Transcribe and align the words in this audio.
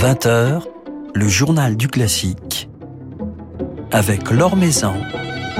20h, 0.00 0.62
le 1.12 1.26
journal 1.26 1.76
du 1.76 1.88
classique 1.88 2.70
avec 3.90 4.30
Laure 4.30 4.54
Maison 4.54 4.94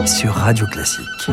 sur 0.07 0.33
Radio 0.33 0.65
Classique. 0.67 1.29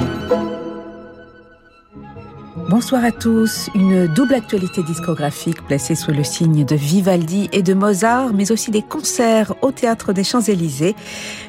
Bonsoir 2.67 3.05
à 3.05 3.11
tous. 3.11 3.69
Une 3.75 4.07
double 4.07 4.33
actualité 4.33 4.81
discographique 4.81 5.61
placée 5.67 5.93
sous 5.93 6.13
le 6.13 6.23
signe 6.23 6.65
de 6.65 6.75
Vivaldi 6.75 7.47
et 7.51 7.61
de 7.61 7.75
Mozart, 7.75 8.33
mais 8.33 8.51
aussi 8.51 8.71
des 8.71 8.81
concerts 8.81 9.53
au 9.61 9.71
Théâtre 9.71 10.11
des 10.11 10.23
Champs-Élysées. 10.23 10.95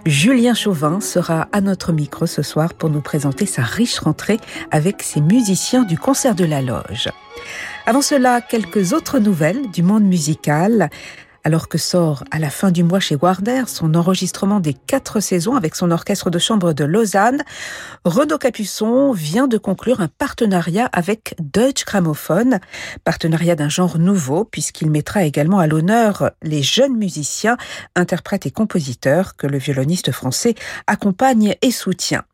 Julien 0.04 0.52
Chauvin 0.52 1.00
sera 1.00 1.48
à 1.52 1.62
notre 1.62 1.90
micro 1.90 2.26
ce 2.26 2.42
soir 2.42 2.74
pour 2.74 2.90
nous 2.90 3.00
présenter 3.00 3.46
sa 3.46 3.62
riche 3.62 3.98
rentrée 3.98 4.40
avec 4.70 5.02
ses 5.02 5.22
musiciens 5.22 5.84
du 5.84 5.96
concert 5.96 6.34
de 6.34 6.44
la 6.44 6.60
Loge. 6.60 7.08
Avant 7.86 8.02
cela, 8.02 8.42
quelques 8.42 8.92
autres 8.92 9.20
nouvelles 9.20 9.70
du 9.70 9.82
monde 9.82 10.04
musical 10.04 10.90
alors 11.46 11.68
que 11.68 11.78
sort 11.78 12.24
à 12.32 12.40
la 12.40 12.50
fin 12.50 12.72
du 12.72 12.82
mois 12.82 12.98
chez 12.98 13.14
Warner 13.14 13.62
son 13.68 13.94
enregistrement 13.94 14.58
des 14.58 14.74
quatre 14.74 15.20
saisons 15.20 15.54
avec 15.54 15.76
son 15.76 15.92
orchestre 15.92 16.28
de 16.28 16.40
chambre 16.40 16.72
de 16.72 16.82
Lausanne, 16.82 17.44
Renaud 18.04 18.36
Capuçon 18.36 19.12
vient 19.12 19.46
de 19.46 19.56
conclure 19.56 20.00
un 20.00 20.08
partenariat 20.08 20.90
avec 20.92 21.36
Deutsche 21.38 21.84
Grammophon, 21.84 22.58
partenariat 23.04 23.54
d'un 23.54 23.68
genre 23.68 23.96
nouveau 23.96 24.42
puisqu'il 24.44 24.90
mettra 24.90 25.22
également 25.22 25.60
à 25.60 25.68
l'honneur 25.68 26.32
les 26.42 26.64
jeunes 26.64 26.96
musiciens, 26.96 27.56
interprètes 27.94 28.46
et 28.46 28.50
compositeurs 28.50 29.36
que 29.36 29.46
le 29.46 29.58
violoniste 29.58 30.10
français 30.10 30.56
accompagne 30.88 31.54
et 31.62 31.70
soutient. 31.70 32.24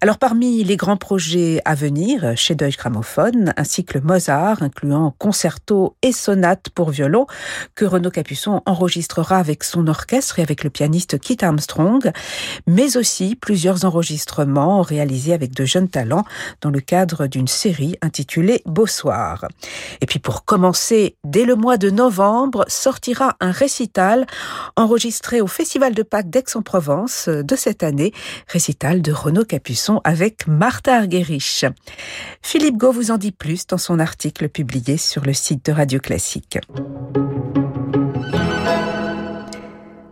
Alors 0.00 0.18
parmi 0.18 0.62
les 0.62 0.76
grands 0.76 0.96
projets 0.96 1.60
à 1.64 1.74
venir 1.74 2.32
chez 2.36 2.54
Deutsche 2.54 2.76
Grammophon, 2.76 3.52
un 3.56 3.64
cycle 3.64 4.00
Mozart 4.00 4.62
incluant 4.62 5.12
concerto 5.18 5.96
et 6.02 6.12
sonate 6.12 6.68
pour 6.72 6.90
violon 6.90 7.26
que 7.74 7.84
Renaud 7.84 8.12
Capuçon 8.12 8.62
enregistrera 8.64 9.38
avec 9.38 9.64
son 9.64 9.88
orchestre 9.88 10.38
et 10.38 10.42
avec 10.42 10.62
le 10.62 10.70
pianiste 10.70 11.18
Kit 11.18 11.38
Armstrong, 11.42 12.12
mais 12.68 12.96
aussi 12.96 13.34
plusieurs 13.34 13.84
enregistrements 13.84 14.82
réalisés 14.82 15.32
avec 15.32 15.52
de 15.52 15.64
jeunes 15.64 15.88
talents 15.88 16.24
dans 16.60 16.70
le 16.70 16.80
cadre 16.80 17.26
d'une 17.26 17.48
série 17.48 17.96
intitulée 18.00 18.62
Beau 18.66 18.86
Soir. 18.86 19.46
Et 20.00 20.06
puis 20.06 20.20
pour 20.20 20.44
commencer, 20.44 21.16
dès 21.24 21.44
le 21.44 21.56
mois 21.56 21.76
de 21.76 21.90
novembre, 21.90 22.64
sortira 22.68 23.36
un 23.40 23.50
récital 23.50 24.26
enregistré 24.76 25.40
au 25.40 25.48
Festival 25.48 25.94
de 25.94 26.04
Pâques 26.04 26.30
d'Aix-en-Provence 26.30 27.28
de 27.28 27.56
cette 27.56 27.82
année, 27.82 28.12
récital 28.46 29.02
de 29.02 29.10
Renaud 29.10 29.37
Capuçon 29.44 30.00
avec 30.04 30.46
Martha 30.46 30.96
Argerich. 30.96 31.64
Philippe 32.42 32.76
Gau 32.76 32.92
vous 32.92 33.10
en 33.10 33.18
dit 33.18 33.32
plus 33.32 33.66
dans 33.66 33.78
son 33.78 33.98
article 33.98 34.48
publié 34.48 34.96
sur 34.96 35.24
le 35.24 35.32
site 35.32 35.66
de 35.66 35.72
Radio 35.72 36.00
Classique. 36.00 36.58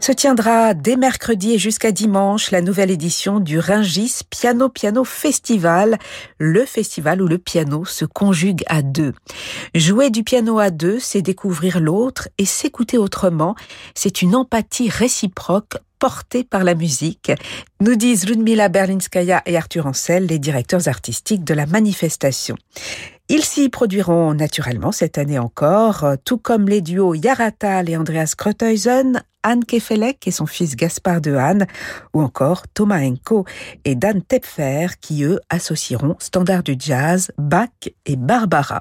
Se 0.07 0.13
tiendra 0.13 0.73
dès 0.73 0.95
mercredi 0.95 1.55
et 1.55 1.59
jusqu'à 1.59 1.91
dimanche 1.91 2.53
la 2.53 2.61
nouvelle 2.61 2.93
édition 2.93 3.41
du 3.41 3.59
Ringis 3.59 4.21
Piano 4.31 4.69
Piano 4.69 5.03
Festival, 5.03 5.99
le 6.39 6.65
festival 6.65 7.21
où 7.21 7.27
le 7.27 7.39
piano 7.39 7.85
se 7.85 8.05
conjugue 8.05 8.63
à 8.69 8.83
deux. 8.83 9.15
Jouer 9.75 10.11
du 10.11 10.23
piano 10.23 10.61
à 10.61 10.71
deux, 10.71 11.01
c'est 11.01 11.23
découvrir 11.23 11.81
l'autre 11.81 12.29
et 12.39 12.45
s'écouter 12.45 12.99
autrement. 12.99 13.57
C'est 13.97 14.23
une 14.23 14.37
empathie 14.37 14.89
réciproque 14.89 15.79
portée 15.99 16.45
par 16.45 16.65
la 16.65 16.75
musique, 16.75 17.33
nous 17.81 17.97
disent 17.97 18.27
Ludmila 18.27 18.69
Berlinskaya 18.69 19.43
et 19.47 19.57
Arthur 19.57 19.87
Ancel, 19.87 20.27
les 20.27 20.39
directeurs 20.39 20.89
artistiques 20.89 21.45
de 21.45 21.55
la 21.55 21.67
manifestation. 21.67 22.57
Ils 23.29 23.45
s'y 23.45 23.69
produiront 23.69 24.35
naturellement 24.35 24.93
cette 24.93 25.19
année 25.19 25.39
encore, 25.39 26.07
tout 26.25 26.39
comme 26.39 26.69
les 26.69 26.81
duos 26.81 27.15
Yaratal 27.15 27.91
et 27.91 27.97
Andreas 27.97 28.35
Kreuthuysen, 28.37 29.21
Anne 29.43 29.65
Kefelec 29.65 30.27
et 30.27 30.31
son 30.31 30.47
fils 30.47 30.77
Gaspard 30.77 31.21
de 31.21 31.35
Hahn, 31.35 31.67
ou 32.15 32.23
encore 32.23 32.69
Thomas 32.69 33.01
Enko 33.01 33.45
et 33.85 33.95
Dan 33.95 34.23
Tepfer, 34.23 34.89
qui 35.01 35.25
eux 35.25 35.41
associeront 35.51 36.17
standard 36.21 36.63
du 36.63 36.77
jazz, 36.79 37.33
Bach 37.37 37.69
et 38.07 38.17
Barbara. 38.17 38.81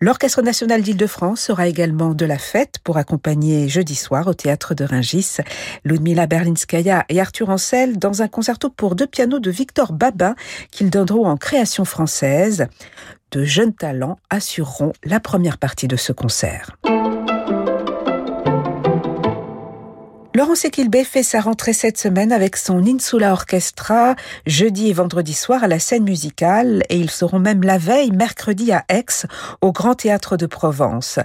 L'Orchestre 0.00 0.42
national 0.42 0.82
d'Île-de-France 0.82 1.40
sera 1.40 1.66
également 1.66 2.14
de 2.14 2.24
la 2.24 2.38
fête 2.38 2.76
pour 2.84 2.98
accompagner 2.98 3.68
jeudi 3.68 3.96
soir 3.96 4.28
au 4.28 4.34
théâtre 4.34 4.74
de 4.74 4.84
Ringis 4.84 5.38
Ludmila 5.84 6.28
Berlinskaya 6.28 7.04
et 7.08 7.20
Arthur 7.20 7.50
Ancel 7.50 7.98
dans 7.98 8.22
un 8.22 8.28
concerto 8.28 8.70
pour 8.70 8.94
deux 8.94 9.08
pianos 9.08 9.40
de 9.40 9.50
Victor 9.50 9.92
Babin 9.92 10.36
qu'ils 10.70 10.90
donneront 10.90 11.26
en 11.26 11.36
création 11.36 11.84
française. 11.84 12.68
De 13.32 13.42
jeunes 13.42 13.74
talents 13.74 14.18
assureront 14.30 14.92
la 15.04 15.18
première 15.18 15.58
partie 15.58 15.88
de 15.88 15.96
ce 15.96 16.12
concert. 16.12 16.78
Laurence 20.38 20.64
Equilbé 20.64 21.02
fait 21.02 21.24
sa 21.24 21.40
rentrée 21.40 21.72
cette 21.72 21.98
semaine 21.98 22.30
avec 22.30 22.56
son 22.56 22.86
Insula 22.86 23.32
Orchestra 23.32 24.14
jeudi 24.46 24.88
et 24.88 24.92
vendredi 24.92 25.34
soir 25.34 25.64
à 25.64 25.66
la 25.66 25.80
scène 25.80 26.04
musicale 26.04 26.84
et 26.88 26.96
ils 26.96 27.10
seront 27.10 27.40
même 27.40 27.64
la 27.64 27.76
veille 27.76 28.12
mercredi 28.12 28.70
à 28.70 28.84
Aix 28.88 29.26
au 29.62 29.72
Grand 29.72 29.96
Théâtre 29.96 30.36
de 30.36 30.46
Provence. 30.46 31.18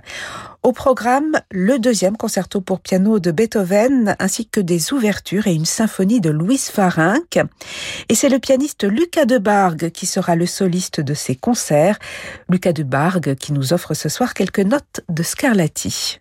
Au 0.64 0.72
programme, 0.72 1.34
le 1.52 1.78
deuxième 1.78 2.18
concerto 2.18 2.60
pour 2.60 2.80
piano 2.80 3.20
de 3.20 3.30
Beethoven 3.30 4.16
ainsi 4.18 4.48
que 4.48 4.60
des 4.60 4.94
ouvertures 4.94 5.46
et 5.46 5.54
une 5.54 5.66
symphonie 5.66 6.20
de 6.20 6.32
Louis 6.32 6.58
Farinck. 6.58 7.38
Et 8.10 8.16
c'est 8.16 8.30
le 8.30 8.40
pianiste 8.40 8.84
Lucas 8.84 9.26
de 9.26 9.38
Bargue 9.38 9.92
qui 9.92 10.08
sera 10.08 10.36
le 10.36 10.48
soliste 10.48 11.02
de 11.02 11.14
ces 11.14 11.36
concerts. 11.36 12.00
Lucas 12.50 12.74
de 12.74 12.82
Bargue 12.82 13.36
qui 13.36 13.54
nous 13.54 13.74
offre 13.74 13.94
ce 13.94 14.10
soir 14.10 14.34
quelques 14.34 14.58
notes 14.58 15.02
de 15.08 15.22
Scarlatti. 15.22 16.20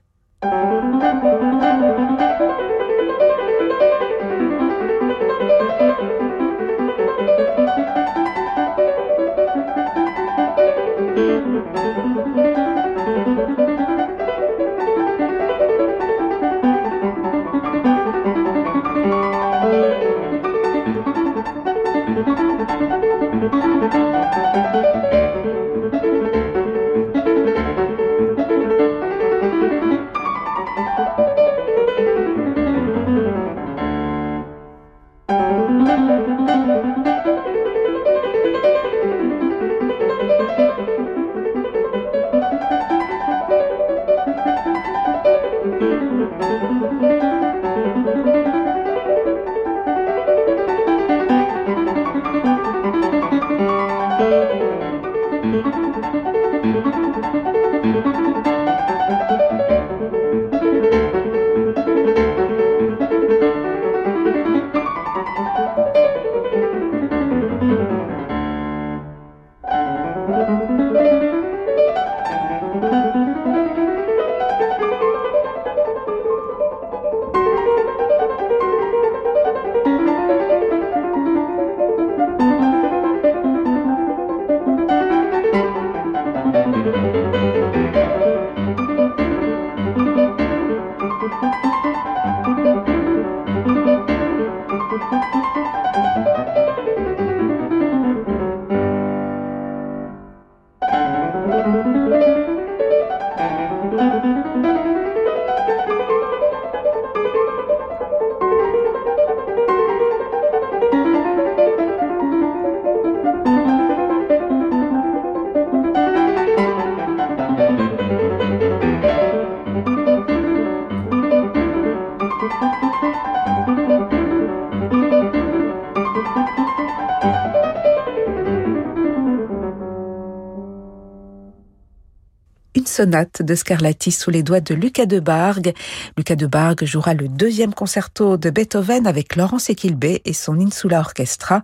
Sonate 132.93 133.43
de 133.43 133.55
Scarlatti 133.55 134.13
sous 134.13 134.31
les 134.31 134.43
doigts 134.43 134.61
de 134.61 134.75
Lucas 134.75 135.07
de 135.07 135.19
Bargue. 135.19 135.73
Lucas 136.19 136.37
de 136.37 136.47
Bargue 136.47 136.85
jouera 136.85 137.15
le 137.15 137.27
deuxième 137.27 137.73
concerto 137.73 138.37
de 138.37 138.51
Beethoven 138.51 139.07
avec 139.07 139.35
Laurence 139.35 139.71
Equilbé 139.71 140.21
et 140.27 140.35
son 140.35 140.61
Insula 140.61 141.01
Orchestra, 141.01 141.63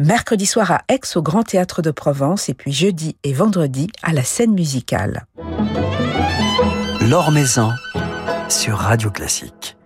mercredi 0.00 0.46
soir 0.46 0.70
à 0.70 0.82
Aix 0.88 1.00
au 1.14 1.22
Grand 1.22 1.42
Théâtre 1.42 1.82
de 1.82 1.90
Provence 1.90 2.48
et 2.48 2.54
puis 2.54 2.72
jeudi 2.72 3.16
et 3.22 3.34
vendredi 3.34 3.88
à 4.02 4.12
la 4.12 4.22
scène 4.22 4.54
musicale. 4.54 5.26
L'Or 7.02 7.30
Maison 7.32 7.70
sur 8.48 8.78
Radio 8.78 9.10
Classique. 9.10 9.76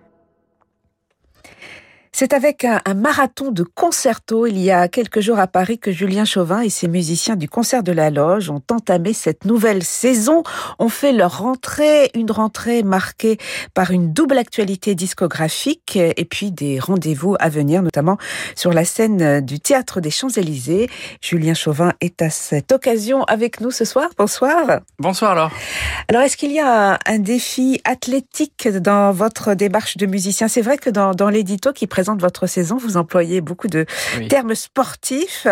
C'est 2.19 2.33
avec 2.33 2.65
un, 2.65 2.81
marathon 2.95 3.51
de 3.51 3.61
concerto 3.61 4.47
il 4.47 4.57
y 4.57 4.71
a 4.71 4.87
quelques 4.87 5.19
jours 5.19 5.37
à 5.37 5.45
Paris 5.45 5.77
que 5.77 5.91
Julien 5.91 6.25
Chauvin 6.25 6.61
et 6.61 6.71
ses 6.71 6.87
musiciens 6.87 7.35
du 7.35 7.47
concert 7.47 7.83
de 7.83 7.91
la 7.91 8.09
Loge 8.09 8.49
ont 8.49 8.63
entamé 8.71 9.13
cette 9.13 9.45
nouvelle 9.45 9.83
saison, 9.83 10.41
ont 10.79 10.89
fait 10.89 11.11
leur 11.11 11.37
rentrée, 11.37 12.09
une 12.15 12.31
rentrée 12.31 12.81
marquée 12.81 13.37
par 13.75 13.91
une 13.91 14.13
double 14.13 14.39
actualité 14.39 14.95
discographique 14.95 15.95
et 15.95 16.25
puis 16.25 16.51
des 16.51 16.79
rendez-vous 16.79 17.35
à 17.39 17.49
venir, 17.49 17.83
notamment 17.83 18.17
sur 18.55 18.73
la 18.73 18.83
scène 18.83 19.41
du 19.41 19.59
Théâtre 19.59 20.01
des 20.01 20.09
Champs-Élysées. 20.09 20.89
Julien 21.21 21.53
Chauvin 21.53 21.93
est 22.01 22.23
à 22.23 22.31
cette 22.31 22.71
occasion 22.71 23.25
avec 23.25 23.61
nous 23.61 23.69
ce 23.69 23.85
soir. 23.85 24.09
Bonsoir. 24.17 24.79
Bonsoir 24.97 25.33
alors. 25.33 25.51
Alors 26.07 26.23
est-ce 26.23 26.35
qu'il 26.35 26.51
y 26.51 26.59
a 26.59 26.97
un, 27.05 27.19
défi 27.19 27.79
athlétique 27.83 28.67
dans 28.69 29.11
votre 29.11 29.53
démarche 29.53 29.97
de 29.97 30.07
musicien? 30.07 30.47
C'est 30.47 30.63
vrai 30.63 30.79
que 30.79 30.89
dans, 30.89 31.11
dans 31.11 31.29
l'édito 31.29 31.73
qui 31.73 31.85
présente 31.85 32.06
de 32.15 32.21
votre 32.21 32.47
saison, 32.47 32.77
vous 32.77 32.97
employez 32.97 33.41
beaucoup 33.41 33.67
de 33.67 33.85
termes 34.29 34.55
sportifs. 34.55 35.47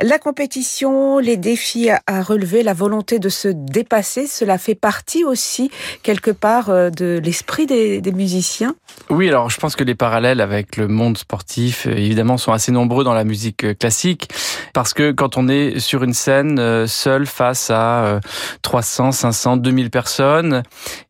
La 0.00 0.18
compétition, 0.18 1.18
les 1.18 1.36
défis 1.36 1.90
à 2.06 2.22
relever, 2.22 2.62
la 2.62 2.74
volonté 2.74 3.18
de 3.18 3.28
se 3.28 3.48
dépasser, 3.48 4.26
cela 4.26 4.58
fait 4.58 4.74
partie 4.74 5.24
aussi 5.24 5.70
quelque 6.02 6.30
part 6.30 6.70
euh, 6.70 6.90
de 6.90 7.20
l'esprit 7.22 7.66
des, 7.66 8.00
musiciens. 8.12 8.74
Oui, 9.10 9.28
alors 9.28 9.50
je 9.50 9.58
pense 9.58 9.76
que 9.76 9.84
les 9.84 9.94
parallèles 9.94 10.40
avec 10.40 10.76
le 10.76 10.88
monde 10.88 11.18
sportif, 11.18 11.86
euh, 11.86 11.92
évidemment, 11.92 12.38
sont 12.38 12.52
assez 12.52 12.72
nombreux 12.72 13.04
dans 13.04 13.12
la 13.12 13.24
musique 13.24 13.64
euh, 13.64 13.74
classique, 13.74 14.28
parce 14.72 14.94
que 14.94 15.12
quand 15.12 15.36
on 15.36 15.48
est 15.48 15.78
sur 15.78 16.02
une 16.02 16.14
scène 16.14 16.86
seul 16.86 17.26
face 17.26 17.70
à 17.70 18.20
300, 18.62 19.12
500, 19.12 19.56
2000 19.58 19.90
personnes, 19.90 20.62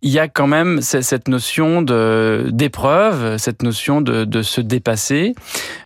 il 0.02 0.10
y 0.10 0.18
a 0.18 0.28
quand 0.28 0.46
même 0.46 0.80
cette 0.80 1.28
notion 1.28 1.82
de 1.82 2.48
d'épreuve, 2.50 3.36
cette 3.36 3.62
notion 3.62 4.00
de, 4.00 4.24
de 4.24 4.42
se 4.42 4.60
dépassé. 4.68 5.34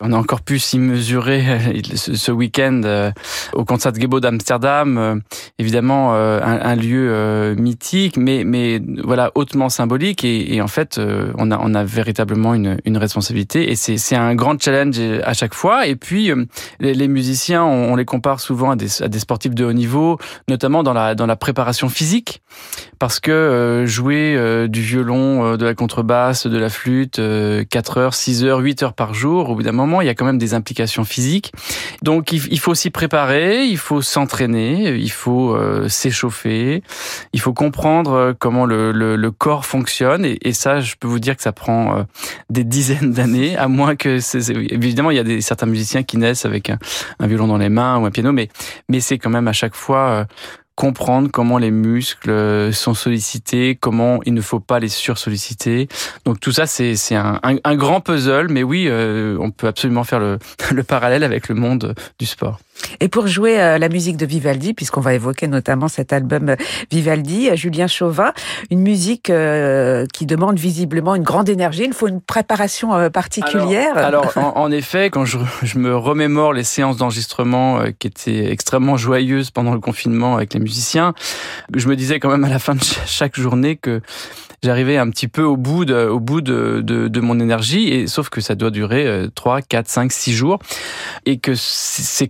On 0.00 0.12
a 0.12 0.16
encore 0.16 0.42
pu 0.42 0.58
s'y 0.58 0.78
mesurer 0.78 1.44
euh, 1.48 1.80
ce 1.94 2.32
week-end 2.32 2.82
euh, 2.84 3.10
au 3.54 3.64
concert 3.64 3.94
Gebo 3.94 4.20
d'Amsterdam, 4.20 4.98
euh, 4.98 5.16
évidemment 5.58 6.12
un, 6.12 6.74
lieu 6.74 7.54
mythique, 7.56 8.16
mais 8.16 8.44
mais 8.44 8.80
voilà 9.04 9.30
hautement 9.34 9.68
symbolique 9.68 10.24
et, 10.24 10.60
en 10.60 10.66
fait 10.66 11.00
on 11.38 11.50
a 11.50 11.58
on 11.58 11.74
a 11.74 11.84
véritablement 11.84 12.54
une, 12.54 12.78
une 12.84 12.96
responsabilité 12.96 13.70
et 13.70 13.76
c'est 13.76 13.98
c'est 13.98 14.16
un 14.16 14.34
grand 14.34 14.60
challenge 14.60 14.98
à 15.24 15.32
chaque 15.34 15.54
fois. 15.54 15.86
Et 15.86 15.96
puis 15.96 16.32
les, 16.80 17.08
musiciens, 17.08 17.64
on, 17.64 17.94
les 17.94 18.04
compare 18.04 18.40
souvent 18.40 18.72
à 18.72 18.76
des, 18.76 19.02
à 19.02 19.08
des 19.08 19.18
sportifs 19.18 19.54
de 19.54 19.64
haut 19.64 19.72
niveau, 19.72 20.18
notamment 20.48 20.82
dans 20.82 20.94
la 20.94 21.14
dans 21.14 21.26
la 21.26 21.36
préparation 21.36 21.88
physique, 21.88 22.42
parce 22.98 23.20
que 23.20 23.84
jouer 23.86 24.66
du 24.68 24.80
violon, 24.80 25.56
de 25.56 25.64
la 25.64 25.74
contrebasse, 25.74 26.46
de 26.46 26.58
la 26.58 26.70
flûte, 26.70 27.20
4 27.70 27.98
heures, 27.98 28.14
6 28.14 28.44
heures, 28.44 28.58
8 28.58 28.71
heures 28.82 28.94
par 28.94 29.14
jour, 29.14 29.50
au 29.50 29.54
bout 29.56 29.62
d'un 29.62 29.72
moment, 29.72 30.00
il 30.00 30.06
y 30.06 30.10
a 30.10 30.14
quand 30.14 30.24
même 30.24 30.38
des 30.38 30.54
implications 30.54 31.04
physiques. 31.04 31.52
Donc 32.02 32.32
il 32.32 32.58
faut 32.58 32.74
s'y 32.74 32.90
préparer, 32.90 33.64
il 33.64 33.78
faut 33.78 34.02
s'entraîner, 34.02 34.94
il 34.94 35.10
faut 35.10 35.54
euh, 35.54 35.88
s'échauffer, 35.88 36.82
il 37.32 37.40
faut 37.40 37.52
comprendre 37.52 38.12
euh, 38.12 38.32
comment 38.38 38.66
le, 38.66 38.92
le, 38.92 39.30
corps 39.30 39.66
fonctionne. 39.66 40.24
Et, 40.24 40.52
ça, 40.52 40.80
je 40.80 40.94
peux 40.98 41.08
vous 41.08 41.18
dire 41.18 41.36
que 41.36 41.42
ça 41.42 41.52
prend 41.52 41.96
euh, 41.96 42.02
des 42.50 42.64
dizaines 42.64 43.12
d'années, 43.12 43.56
à 43.56 43.68
moins 43.68 43.96
que... 43.96 44.18
évidemment, 44.72 45.10
il 45.10 45.16
y 45.16 45.20
a 45.20 45.24
des, 45.24 45.40
certains 45.40 45.66
musiciens 45.66 46.02
qui 46.02 46.18
naissent 46.18 46.44
avec 46.44 46.70
un, 46.70 46.78
un, 47.18 47.26
violon 47.26 47.46
dans 47.46 47.58
les 47.58 47.68
mains 47.68 47.98
ou 47.98 48.04
un 48.04 48.10
piano, 48.10 48.32
mais, 48.32 48.48
mais 48.88 49.00
c'est 49.00 49.18
quand 49.18 49.30
même 49.30 49.48
à 49.48 49.52
chaque 49.52 49.74
fois 49.74 50.26
comprendre 50.74 51.30
comment 51.30 51.58
les 51.58 51.70
muscles 51.70 52.72
sont 52.72 52.94
sollicités, 52.94 53.76
comment 53.76 54.20
il 54.24 54.34
ne 54.34 54.40
faut 54.40 54.60
pas 54.60 54.78
les 54.78 54.88
sursolliciter. 54.88 55.88
Donc 56.24 56.40
tout 56.40 56.52
ça, 56.52 56.66
c'est 56.66 56.96
un, 57.14 57.40
un, 57.42 57.56
un, 57.62 57.76
grand 57.76 58.00
puzzle, 58.00 58.48
mais 58.48 58.62
oui, 58.62 58.86
euh, 58.88 59.36
on 59.40 59.50
peut 59.50 59.66
absolument 59.66 60.04
faire 60.04 60.20
le, 60.20 60.38
le 60.72 60.82
parallèle 60.82 61.24
avec 61.24 61.48
le 61.48 61.54
monde 61.54 61.94
du 62.18 62.26
sport. 62.26 62.58
Et 63.00 63.08
pour 63.08 63.26
jouer 63.26 63.60
euh, 63.60 63.78
la 63.78 63.88
musique 63.88 64.16
de 64.16 64.26
Vivaldi, 64.26 64.74
puisqu'on 64.74 65.00
va 65.00 65.14
évoquer 65.14 65.46
notamment 65.46 65.88
cet 65.88 66.12
album 66.12 66.50
euh, 66.50 66.56
Vivaldi, 66.90 67.50
Julien 67.56 67.86
Chauvin, 67.86 68.32
une 68.70 68.80
musique 68.80 69.32
qui 70.12 70.26
demande 70.26 70.58
visiblement 70.58 71.14
une 71.14 71.22
grande 71.22 71.48
énergie, 71.48 71.84
il 71.84 71.92
faut 71.92 72.08
une 72.08 72.20
préparation 72.20 73.10
particulière. 73.10 73.96
Alors, 73.96 74.32
en, 74.36 74.70
effet, 74.70 75.10
quand 75.10 75.24
je, 75.24 75.38
me 75.76 75.96
remémore 75.96 76.52
les 76.52 76.64
séances 76.64 76.96
d'enregistrement 76.96 77.82
qui 77.98 78.06
étaient 78.08 78.50
extrêmement 78.50 78.96
joyeuses 78.96 79.50
pendant 79.50 79.74
le 79.74 79.80
confinement 79.80 80.36
avec 80.36 80.54
les 80.54 80.60
musiciens, 80.60 81.14
je 81.74 81.88
me 81.88 81.96
disais 81.96 82.20
quand 82.20 82.30
même 82.30 82.44
à 82.44 82.48
la 82.48 82.58
fin 82.58 82.74
de 82.74 82.82
chaque 83.06 83.38
journée 83.38 83.76
que 83.76 84.00
j'arrivais 84.62 84.96
un 84.96 85.10
petit 85.10 85.28
peu 85.28 85.42
au 85.42 85.56
bout 85.56 85.84
de, 85.84 86.10
de, 86.80 87.20
mon 87.20 87.40
énergie, 87.40 87.88
et 87.88 88.06
sauf 88.06 88.28
que 88.28 88.40
ça 88.40 88.54
doit 88.54 88.70
durer 88.70 89.26
3, 89.34 89.62
4, 89.62 89.88
5, 89.88 90.12
6 90.12 90.32
jours, 90.32 90.58
et 91.26 91.38
que 91.38 91.54
ces 91.54 92.28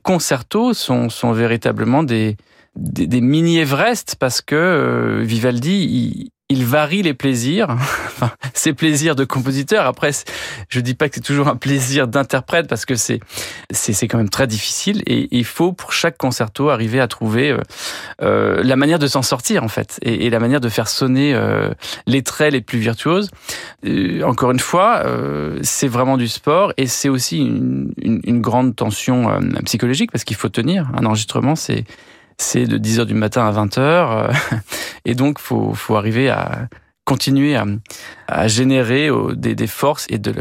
sont, 0.74 1.08
sont 1.08 1.32
véritablement 1.32 2.02
des, 2.02 2.36
des, 2.76 3.06
des 3.06 3.20
mini-Everest 3.20 4.16
parce 4.18 4.40
que 4.40 4.54
euh, 4.54 5.22
Vivaldi, 5.22 6.31
il 6.48 6.66
varie 6.66 7.02
les 7.02 7.14
plaisirs, 7.14 7.68
enfin, 7.70 8.30
ses 8.54 8.72
plaisirs 8.74 9.16
de 9.16 9.24
compositeur. 9.24 9.86
Après, 9.86 10.10
je 10.68 10.80
dis 10.80 10.94
pas 10.94 11.08
que 11.08 11.14
c'est 11.16 11.22
toujours 11.22 11.48
un 11.48 11.56
plaisir 11.56 12.08
d'interprète 12.08 12.68
parce 12.68 12.84
que 12.84 12.94
c'est 12.94 13.20
c'est 13.70 14.06
quand 14.06 14.18
même 14.18 14.28
très 14.28 14.46
difficile 14.46 15.02
et 15.06 15.28
il 15.30 15.44
faut 15.44 15.72
pour 15.72 15.92
chaque 15.92 16.18
concerto 16.18 16.68
arriver 16.68 17.00
à 17.00 17.08
trouver 17.08 17.50
euh, 17.50 17.58
euh, 18.22 18.62
la 18.62 18.76
manière 18.76 18.98
de 18.98 19.06
s'en 19.06 19.22
sortir 19.22 19.64
en 19.64 19.68
fait 19.68 19.98
et, 20.02 20.28
la 20.30 20.40
manière 20.40 20.60
de 20.60 20.68
faire 20.68 20.88
sonner 20.88 21.34
euh, 21.34 21.70
les 22.06 22.22
traits 22.22 22.52
les 22.52 22.60
plus 22.60 22.78
virtuoses. 22.78 23.30
encore 24.22 24.50
une 24.50 24.58
fois, 24.58 25.04
c'est 25.62 25.88
vraiment 25.88 26.16
du 26.16 26.28
sport 26.28 26.72
et 26.76 26.86
c'est 26.86 27.08
aussi 27.08 27.38
une, 27.38 27.92
une 28.02 28.40
grande 28.40 28.76
tension 28.76 29.40
psychologique 29.64 30.10
parce 30.12 30.24
qu'il 30.24 30.36
faut 30.36 30.48
tenir. 30.48 30.90
Un 30.96 31.06
enregistrement, 31.06 31.56
c'est 31.56 31.84
c'est 32.38 32.66
de 32.66 32.78
10h 32.78 33.06
du 33.06 33.14
matin 33.14 33.46
à 33.46 33.52
20h. 33.52 33.78
Euh, 33.78 34.32
et 35.04 35.14
donc, 35.14 35.38
faut, 35.38 35.74
faut 35.74 35.96
arriver 35.96 36.28
à 36.30 36.68
continuer 37.04 37.56
à, 37.56 37.66
à 38.28 38.48
générer 38.48 39.10
des, 39.34 39.54
des 39.54 39.66
forces 39.66 40.06
et 40.08 40.18
de, 40.18 40.32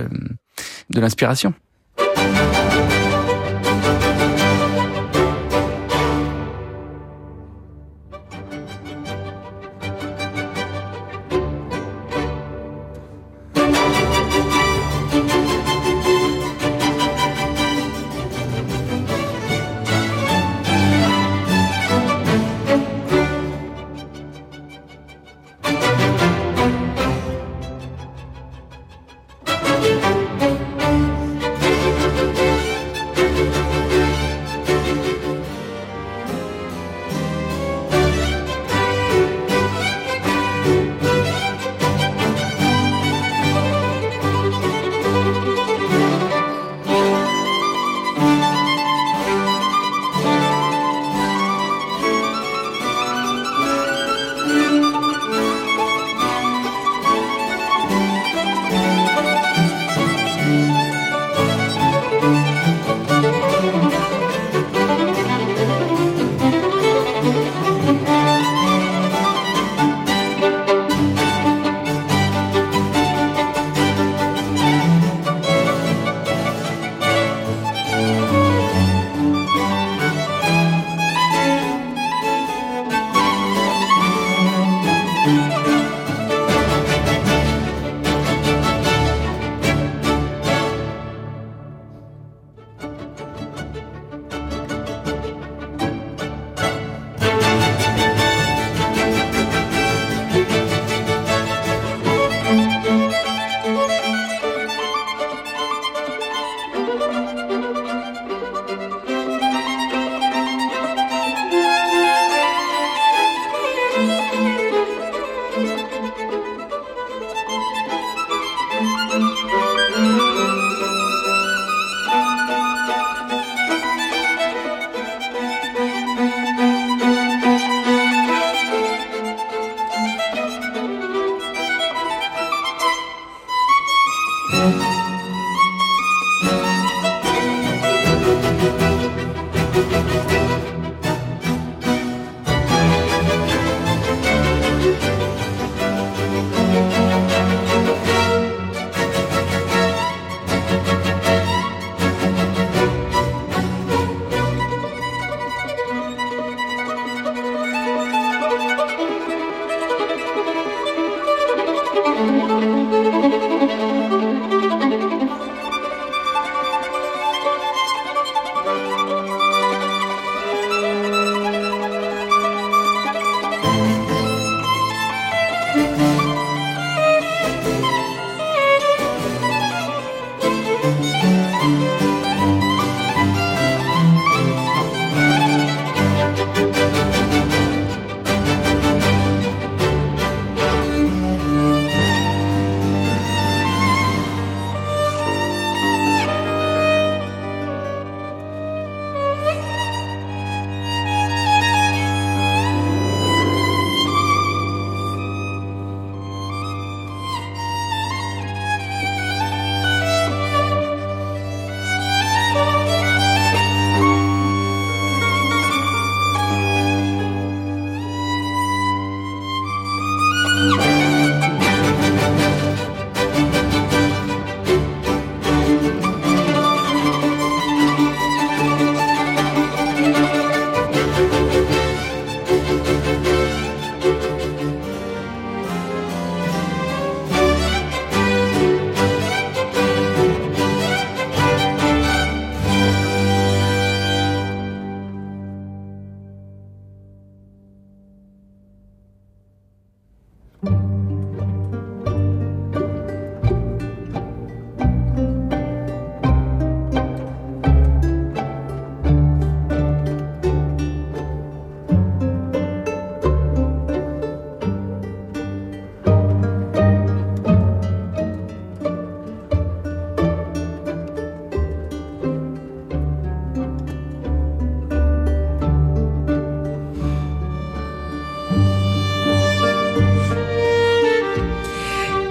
de 0.90 1.02
l'inspiration. 1.02 1.54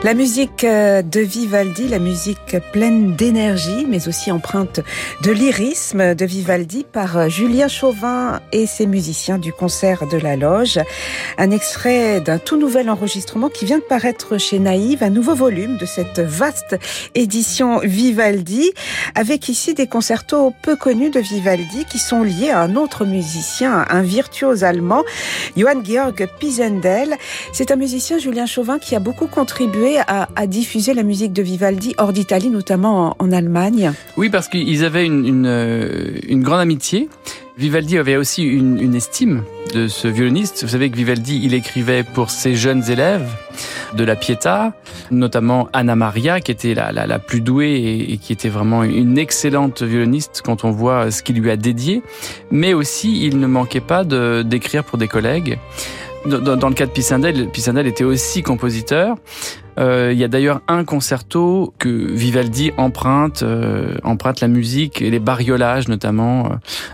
La 0.02 0.14
musique 0.14 0.64
euh, 0.64 1.02
de 1.02 1.20
Vivaldi, 1.20 1.86
la 1.86 1.98
musique 1.98 2.39
pleine 2.58 3.14
d'énergie, 3.14 3.86
mais 3.88 4.08
aussi 4.08 4.32
empreinte 4.32 4.80
de 5.22 5.30
lyrisme 5.30 6.14
de 6.14 6.24
Vivaldi 6.24 6.84
par 6.90 7.16
euh, 7.16 7.28
Julien 7.28 7.68
Chauvin 7.68 8.40
et 8.52 8.66
ses 8.66 8.86
musiciens 8.86 9.38
du 9.38 9.52
concert 9.52 10.06
de 10.06 10.16
la 10.16 10.36
Loge. 10.36 10.80
Un 11.38 11.50
extrait 11.50 12.20
d'un 12.20 12.38
tout 12.38 12.56
nouvel 12.56 12.90
enregistrement 12.90 13.48
qui 13.48 13.64
vient 13.64 13.78
de 13.78 13.84
paraître 13.84 14.38
chez 14.38 14.58
Naïve, 14.58 15.02
un 15.02 15.10
nouveau 15.10 15.34
volume 15.34 15.76
de 15.76 15.86
cette 15.86 16.20
vaste 16.20 16.76
édition 17.14 17.80
Vivaldi, 17.80 18.72
avec 19.14 19.48
ici 19.48 19.74
des 19.74 19.86
concertos 19.86 20.52
peu 20.62 20.76
connus 20.76 21.10
de 21.10 21.20
Vivaldi 21.20 21.84
qui 21.84 21.98
sont 21.98 22.22
liés 22.22 22.50
à 22.50 22.60
un 22.60 22.76
autre 22.76 23.04
musicien, 23.04 23.84
un 23.88 24.02
virtuose 24.02 24.64
allemand, 24.64 25.02
Johann 25.56 25.84
Georg 25.84 26.26
Pisendel. 26.38 27.16
C'est 27.52 27.70
un 27.70 27.76
musicien, 27.76 28.18
Julien 28.18 28.46
Chauvin, 28.46 28.78
qui 28.78 28.94
a 28.96 29.00
beaucoup 29.00 29.26
contribué 29.26 29.98
à, 30.06 30.26
diffuser 30.46 30.94
la 30.94 31.02
musique 31.02 31.32
de 31.32 31.42
Vivaldi 31.42 31.94
hors 31.98 32.12
d'Italie, 32.12 32.39
notamment 32.48 33.16
en, 33.18 33.32
Allemagne. 33.32 33.92
Oui, 34.16 34.30
parce 34.30 34.48
qu'ils 34.48 34.84
avaient 34.84 35.04
une, 35.04 35.44
euh, 35.46 36.18
une, 36.26 36.42
grande 36.42 36.60
amitié. 36.60 37.08
Vivaldi 37.58 37.98
avait 37.98 38.16
aussi 38.16 38.42
une, 38.42 38.94
estime 38.94 39.42
de 39.74 39.86
ce 39.86 40.08
violoniste. 40.08 40.62
Vous 40.62 40.70
savez 40.70 40.90
que 40.90 40.96
Vivaldi, 40.96 41.40
il 41.44 41.52
écrivait 41.52 42.02
pour 42.02 42.30
ses 42.30 42.54
jeunes 42.54 42.90
élèves 42.90 43.28
de 43.94 44.02
la 44.04 44.16
Pietà, 44.16 44.72
notamment 45.10 45.68
Anna 45.74 45.94
Maria, 45.94 46.40
qui 46.40 46.52
était 46.52 46.74
la, 46.74 46.90
la, 46.92 47.18
plus 47.18 47.42
douée 47.42 48.06
et, 48.08 48.16
qui 48.16 48.32
était 48.32 48.48
vraiment 48.48 48.82
une 48.82 49.18
excellente 49.18 49.82
violoniste 49.82 50.40
quand 50.42 50.64
on 50.64 50.70
voit 50.70 51.10
ce 51.10 51.22
qu'il 51.22 51.38
lui 51.38 51.50
a 51.50 51.56
dédié. 51.56 52.02
Mais 52.50 52.72
aussi, 52.72 53.26
il 53.26 53.38
ne 53.38 53.46
manquait 53.46 53.80
pas 53.80 54.04
d'écrire 54.04 54.84
pour 54.84 54.96
des 54.96 55.08
collègues. 55.08 55.58
Dans, 56.26 56.68
le 56.68 56.74
cas 56.74 56.84
de 56.84 56.90
Pisendel, 56.90 57.48
Pisendel 57.48 57.86
était 57.86 58.04
aussi 58.04 58.42
compositeur. 58.42 59.16
Euh, 59.78 60.10
il 60.12 60.18
y 60.18 60.24
a 60.24 60.28
d'ailleurs 60.28 60.60
un 60.68 60.84
concerto 60.84 61.72
que 61.78 61.88
Vivaldi 61.88 62.72
emprunte, 62.76 63.42
euh, 63.42 63.96
emprunte 64.02 64.40
la 64.40 64.48
musique 64.48 65.00
et 65.00 65.10
les 65.10 65.18
bariolages 65.18 65.88
notamment 65.88 66.46
euh, 66.46 66.48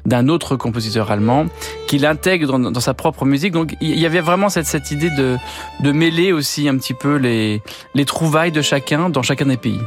d'un 0.04 0.28
autre 0.28 0.56
compositeur 0.56 1.11
allemand, 1.11 1.47
qu'il 1.87 2.04
intègre 2.06 2.47
dans, 2.47 2.71
dans, 2.71 2.80
sa 2.80 2.95
propre 2.95 3.25
musique. 3.25 3.52
Donc 3.52 3.76
il 3.80 3.99
y 3.99 4.06
avait 4.06 4.21
vraiment 4.21 4.49
cette, 4.49 4.66
cette 4.66 4.90
idée 4.90 5.11
de, 5.11 5.37
de 5.80 5.92
mêler 5.92 6.33
aussi 6.33 6.68
un 6.68 6.76
petit 6.76 6.95
peu 6.95 7.16
les, 7.16 7.62
les 7.95 8.04
trouvailles 8.04 8.52
de 8.52 8.62
chacun 8.62 9.11
dans 9.11 9.23
chacun 9.23 9.47
des 9.47 9.56
pays. 9.56 9.80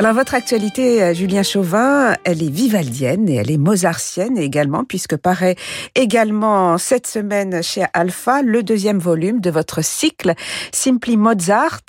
Alors 0.00 0.14
votre 0.14 0.32
actualité, 0.32 1.02
euh, 1.02 1.12
Julien 1.12 1.42
Chauvin, 1.42 2.16
elle 2.24 2.42
est 2.42 2.48
vivaldienne 2.48 3.28
et 3.28 3.34
elle 3.34 3.50
est 3.50 3.58
mozartienne 3.58 4.38
également, 4.38 4.82
puisque 4.82 5.14
paraît 5.14 5.56
également 5.94 6.78
cette 6.78 7.06
semaine 7.06 7.62
chez 7.62 7.84
Alpha 7.92 8.40
le 8.40 8.62
deuxième 8.62 8.98
volume 8.98 9.42
de 9.42 9.50
votre 9.50 9.84
cycle 9.84 10.32
Simply 10.72 11.18
Mozart. 11.18 11.82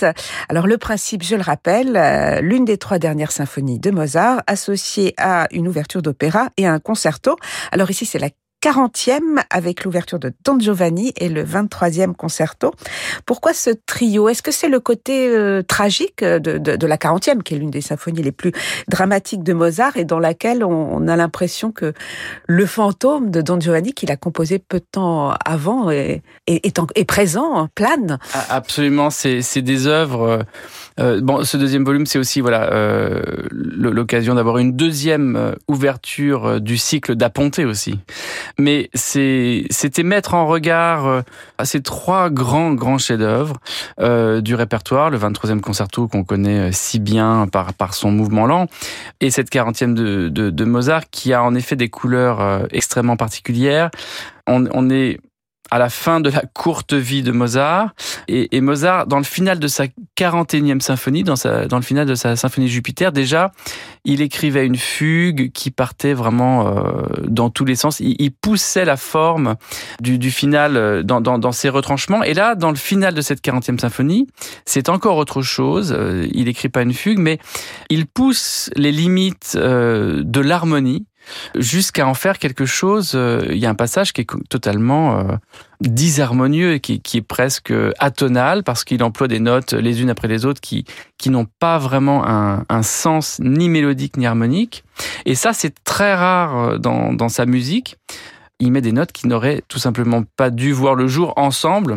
Alors 0.50 0.68
le 0.68 0.77
principe, 0.77 1.24
je 1.24 1.38
le 1.38 1.41
rappelle, 1.41 1.96
euh, 1.96 2.41
l'une 2.41 2.65
des 2.65 2.77
trois 2.77 3.00
dernières 3.00 3.32
symphonies 3.32 3.80
de 3.80 3.91
Mozart 3.91 4.41
associée 4.46 5.13
à 5.15 5.48
une 5.51 5.70
ouverture 5.70 6.01
d'opéra 6.01 6.50
et 6.58 6.68
à 6.68 6.74
un 6.74 6.80
concerto. 6.80 7.38
Alors 7.72 7.91
ici 7.91 8.06
c'est 8.06 8.20
la 8.20 8.27
40e 8.62 9.41
avec 9.50 9.84
l'ouverture 9.84 10.20
de 10.20 10.32
Don 10.46 10.60
Giovanni 10.60 11.13
et 11.18 11.30
le 11.30 11.44
23e 11.44 12.13
concerto. 12.13 12.72
Pourquoi 13.25 13.53
ce 13.53 13.72
trio? 13.86 14.30
Est-ce 14.30 14.44
que 14.44 14.51
c'est 14.51 14.70
le 14.70 14.80
côté 14.80 15.30
euh, 15.30 15.63
tragique 15.63 16.24
de, 16.24 16.86
la 16.86 16.98
40e, 16.98 17.41
qui 17.41 17.56
est 17.56 17.58
l'une 17.58 17.72
des 17.72 17.82
symphonies 17.82 18.22
les 18.22 18.32
plus 18.32 18.51
dramatiques 18.88 19.44
de 19.44 19.53
Mozart 19.53 19.98
et 19.98 20.06
dans 20.06 20.20
laquelle 20.20 20.63
on, 20.63 21.08
a 21.08 21.15
l'impression 21.15 21.72
que 21.72 21.94
le 22.48 22.65
fantôme 22.65 23.32
de 23.32 23.41
Don 23.41 23.60
Giovanni, 23.60 23.94
qu'il 23.94 24.12
a 24.12 24.18
composé 24.18 24.60
peu 24.60 24.80
de 24.80 24.86
temps 24.91 25.34
avant, 25.44 25.89
est, 25.89 26.22
présent, 27.08 27.68
plane? 27.74 28.20
Absolument, 28.50 29.10
c'est 29.10 29.62
des 29.62 29.88
œuvres 29.88 30.46
euh, 31.00 31.22
bon, 31.22 31.44
ce 31.44 31.58
deuxième 31.58 31.84
volume, 31.84 32.06
c'est 32.06 32.20
aussi 32.20 32.41
voilà 32.41 32.72
euh, 32.74 33.22
l'occasion 33.51 34.36
d'avoir 34.36 34.58
une 34.58 34.74
deuxième 34.74 35.36
euh, 35.36 35.53
ouverture 35.68 36.60
du 36.60 36.77
cycle 36.77 37.15
d'Aponté 37.15 37.65
aussi. 37.65 38.00
Mais 38.62 38.89
c'était 38.94 40.03
mettre 40.03 40.36
en 40.36 40.46
regard 40.46 41.24
ces 41.63 41.82
trois 41.82 42.30
grands 42.30 42.74
grands 42.74 43.00
chefs-d'œuvre 43.00 43.58
du 44.41 44.56
répertoire, 44.56 45.10
le 45.10 45.18
23e 45.18 45.60
concerto 45.60 46.08
qu'on 46.08 46.24
connaît 46.24 46.72
si 46.72 47.00
bien 47.00 47.48
par 47.51 47.74
par 47.74 47.94
son 47.94 48.12
mouvement 48.12 48.46
lent, 48.46 48.68
et 49.20 49.32
cette 49.32 49.51
40e 49.51 49.94
de, 49.94 50.30
de, 50.30 50.50
de 50.50 50.65
Mozart 50.65 51.10
qui 51.10 51.34
a 51.34 51.44
en 51.44 51.56
effet 51.56 51.75
des 51.75 51.89
couleurs 51.89 52.68
extrêmement 52.72 53.18
particulières. 53.18 53.89
On, 54.48 54.65
on 54.74 54.89
est 54.89 55.20
à 55.72 55.80
la 55.80 55.90
fin 55.90 56.20
de 56.20 56.30
la 56.30 56.44
courte 56.54 56.94
vie 56.94 57.24
de 57.24 57.32
Mozart. 57.32 57.96
Et, 58.28 58.60
Mozart, 58.60 59.08
dans 59.08 59.18
le 59.18 59.24
final 59.24 59.58
de 59.58 59.68
sa 59.68 59.86
41e 60.18 60.82
symphonie, 60.82 61.24
dans, 61.24 61.38
sa, 61.38 61.66
dans 61.66 61.78
le 61.78 61.84
final 61.84 62.06
de 62.06 62.13
sa 62.13 62.36
symphonie 62.36 62.68
Jupiter, 62.68 63.13
déjà, 63.13 63.51
il 64.04 64.22
écrivait 64.22 64.66
une 64.66 64.75
fugue 64.75 65.51
qui 65.54 65.72
partait 65.72 66.13
vraiment 66.13 66.68
euh, 66.68 67.04
dans 67.24 67.50
tous 67.50 67.63
les 67.63 67.75
sens. 67.75 68.01
Il, 68.01 68.18
il 68.20 68.32
poussait 68.32 68.84
la 68.84 68.98
forme 68.98 69.56
du, 70.01 70.20
du 70.20 70.30
final 70.30 70.75
euh, 70.75 71.04
dans, 71.04 71.22
dans, 71.22 71.40
dans, 71.40 71.54
ses 71.54 71.70
retranchements. 71.70 72.22
Et 72.22 72.34
là, 72.34 72.56
dans 72.56 72.70
le 72.70 72.75
final 72.75 73.13
de 73.13 73.22
cette 73.22 73.42
40e 73.42 73.80
symphonie, 73.80 74.28
c'est 74.66 74.90
encore 74.90 75.16
autre 75.16 75.42
chose. 75.42 75.96
Euh, 75.98 76.28
il 76.34 76.50
écrit 76.50 76.70
pas 76.70 76.82
une 76.82 76.94
fugue, 76.94 77.20
mais 77.20 77.40
il 77.90 78.08
pousse 78.08 78.70
les 78.75 78.92
limites 78.92 79.56
de 79.56 80.40
l'harmonie 80.42 81.06
jusqu'à 81.56 82.08
en 82.08 82.13
faire 82.13 82.40
quelque 82.40 82.66
chose. 82.66 83.13
Euh, 83.16 83.46
il 83.50 83.58
y 83.58 83.66
a 83.66 83.70
un 83.70 83.75
passage 83.75 84.13
qui 84.13 84.22
est 84.22 84.28
totalement 84.50 85.20
euh, 85.20 85.24
disharmonieux, 85.82 86.78
qui, 86.78 87.01
qui 87.01 87.18
est 87.18 87.22
presque 87.22 87.74
atonal, 88.00 88.63
parce 88.63 88.84
qu'il 88.84 89.04
emploie 89.04 89.28
des 89.28 89.40
notes 89.40 89.74
les 89.74 90.01
unes 90.01 90.10
après 90.10 90.28
les 90.28 90.46
autres 90.46 90.62
qui, 90.62 90.86
qui 91.18 91.30
n'ont 91.30 91.48
pas 91.60 91.78
vraiment 91.78 92.25
un, 92.28 92.66
un, 92.70 92.84
sens 92.84 93.40
ni 93.40 93.70
mélodique 93.70 94.18
ni 94.18 94.25
harmonique. 94.25 94.84
Et 95.25 95.36
ça, 95.36 95.54
c'est 95.54 95.84
très 95.84 96.13
rare 96.13 96.58
euh, 96.58 96.78
dans, 96.78 97.13
dans 97.13 97.30
sa 97.30 97.46
musique. 97.46 97.98
Il 98.60 98.72
met 98.72 98.82
des 98.82 98.92
notes 98.92 99.12
qui 99.12 99.28
n'auraient 99.28 99.63
tout 99.68 99.80
simplement 99.80 100.24
pas 100.36 100.50
dû 100.50 100.72
voir 100.72 100.96
le 100.96 101.08
jour 101.08 101.34
ensemble. 101.36 101.96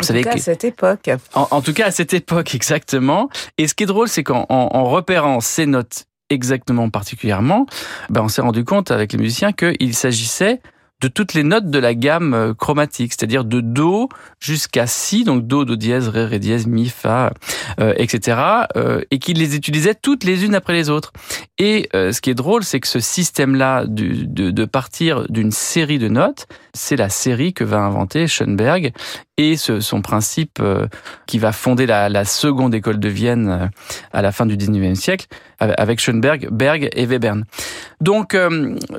Vous 0.00 0.06
en 0.06 0.08
savez 0.08 0.22
tout 0.22 0.30
cas, 0.30 0.34
à 0.34 0.38
cette 0.38 0.64
époque. 0.64 1.10
En, 1.34 1.46
en, 1.50 1.60
tout 1.60 1.72
cas, 1.72 1.86
à 1.86 1.90
cette 1.90 2.14
époque, 2.14 2.54
exactement. 2.54 3.28
Et 3.58 3.68
ce 3.68 3.74
qui 3.74 3.84
est 3.84 3.86
drôle, 3.86 4.08
c'est 4.08 4.24
qu'en 4.24 4.46
en 4.48 4.84
repérant 4.84 5.40
ces 5.40 5.66
notes 5.66 6.06
exactement 6.34 6.90
particulièrement, 6.90 7.66
ben 8.10 8.22
on 8.22 8.28
s'est 8.28 8.42
rendu 8.42 8.64
compte 8.64 8.90
avec 8.90 9.12
les 9.12 9.18
musiciens 9.18 9.52
qu'il 9.52 9.94
s'agissait 9.94 10.60
de 11.04 11.08
toutes 11.08 11.34
les 11.34 11.42
notes 11.42 11.70
de 11.70 11.78
la 11.78 11.94
gamme 11.94 12.32
euh, 12.32 12.54
chromatique, 12.54 13.12
c'est-à-dire 13.12 13.44
de 13.44 13.60
Do 13.60 14.08
jusqu'à 14.40 14.86
Si, 14.86 15.24
donc 15.24 15.46
Do, 15.46 15.66
Do 15.66 15.76
dièse, 15.76 16.08
Ré, 16.08 16.24
Ré 16.24 16.38
dièse, 16.38 16.66
Mi, 16.66 16.88
Fa, 16.88 17.34
euh, 17.78 17.92
etc., 17.98 18.38
euh, 18.76 19.02
et 19.10 19.18
qu'il 19.18 19.38
les 19.38 19.54
utilisait 19.54 19.94
toutes 19.94 20.24
les 20.24 20.46
unes 20.46 20.54
après 20.54 20.72
les 20.72 20.88
autres. 20.88 21.12
Et 21.58 21.88
ce 21.92 22.20
qui 22.20 22.30
est 22.30 22.34
drôle, 22.34 22.64
c'est 22.64 22.80
que 22.80 22.88
ce 22.88 22.98
système-là 22.98 23.84
de, 23.86 24.50
de, 24.50 24.64
partir 24.64 25.24
d'une 25.28 25.52
série 25.52 26.00
de 26.00 26.08
notes, 26.08 26.46
c'est 26.72 26.96
la 26.96 27.08
série 27.08 27.52
que 27.52 27.62
va 27.62 27.78
inventer 27.78 28.26
Schoenberg 28.26 28.92
et 29.36 29.56
ce, 29.56 29.80
son 29.80 30.00
principe 30.00 30.58
euh, 30.60 30.86
qui 31.26 31.38
va 31.38 31.52
fonder 31.52 31.86
la, 31.86 32.08
la, 32.08 32.24
seconde 32.24 32.74
école 32.74 33.00
de 33.00 33.08
Vienne 33.08 33.70
à 34.12 34.22
la 34.22 34.32
fin 34.32 34.46
du 34.46 34.56
19e 34.56 34.94
siècle 34.94 35.26
avec 35.58 36.00
Schoenberg, 36.00 36.48
Berg 36.50 36.90
et 36.92 37.06
Webern. 37.06 37.44
Donc, 38.00 38.36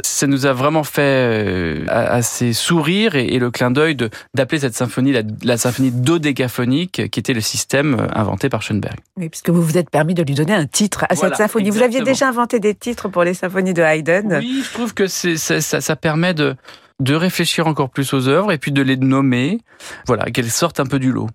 ça 0.02 0.26
nous 0.26 0.45
a 0.45 0.54
vraiment 0.54 0.84
fait 0.84 1.84
assez 1.88 2.54
sourire 2.54 3.15
et, 3.15 3.26
et 3.26 3.39
le 3.39 3.52
clin 3.52 3.69
d'œil 3.69 3.95
d'appeler 4.34 4.62
cette 4.62 4.74
symphonie 4.74 5.12
la, 5.12 5.21
la 5.43 5.58
symphonie 5.58 5.91
dodécaphonique, 5.91 7.10
qui 7.12 7.19
était 7.19 7.34
le 7.34 7.41
système 7.41 8.08
inventé 8.13 8.50
par 8.50 8.62
Schoenberg. 8.62 8.95
Oui, 9.17 9.30
puisque 9.30 9.50
vous 9.50 9.62
vous 9.62 9.78
êtes 9.78 9.89
permis 9.89 10.15
de 10.15 10.24
lui 10.24 10.34
donner 10.34 10.54
un 10.54 10.65
titre 10.65 11.06
à 11.10 11.15
cette 11.15 11.36
symphonie. 11.36 11.69
Vous 11.69 11.84
aviez 11.84 12.02
déjà 12.02 12.30
inventé 12.30 12.60
des 12.60 12.74
titres 12.74 13.10
pour 13.10 13.24
les 13.24 13.34
symphonies 13.34 13.74
de 13.74 13.82
Haydn. 13.82 14.38
Oui, 14.39 14.63
je 14.65 14.74
trouve 14.74 14.93
que 14.93 15.08
ça, 15.08 15.62
ça 15.62 15.95
permet 15.95 16.34
de, 16.34 16.56
de 16.99 17.15
réfléchir 17.15 17.67
encore 17.67 17.89
plus 17.89 18.13
aux 18.13 18.27
œuvres 18.27 18.51
et 18.51 18.58
puis 18.58 18.71
de 18.71 18.81
les 18.81 18.97
nommer, 18.97 19.60
voilà, 20.08 20.25
qu'elles 20.25 20.51
sortent 20.51 20.79
un 20.79 20.86
peu 20.86 20.99
du 20.99 21.12
lot. 21.12 21.29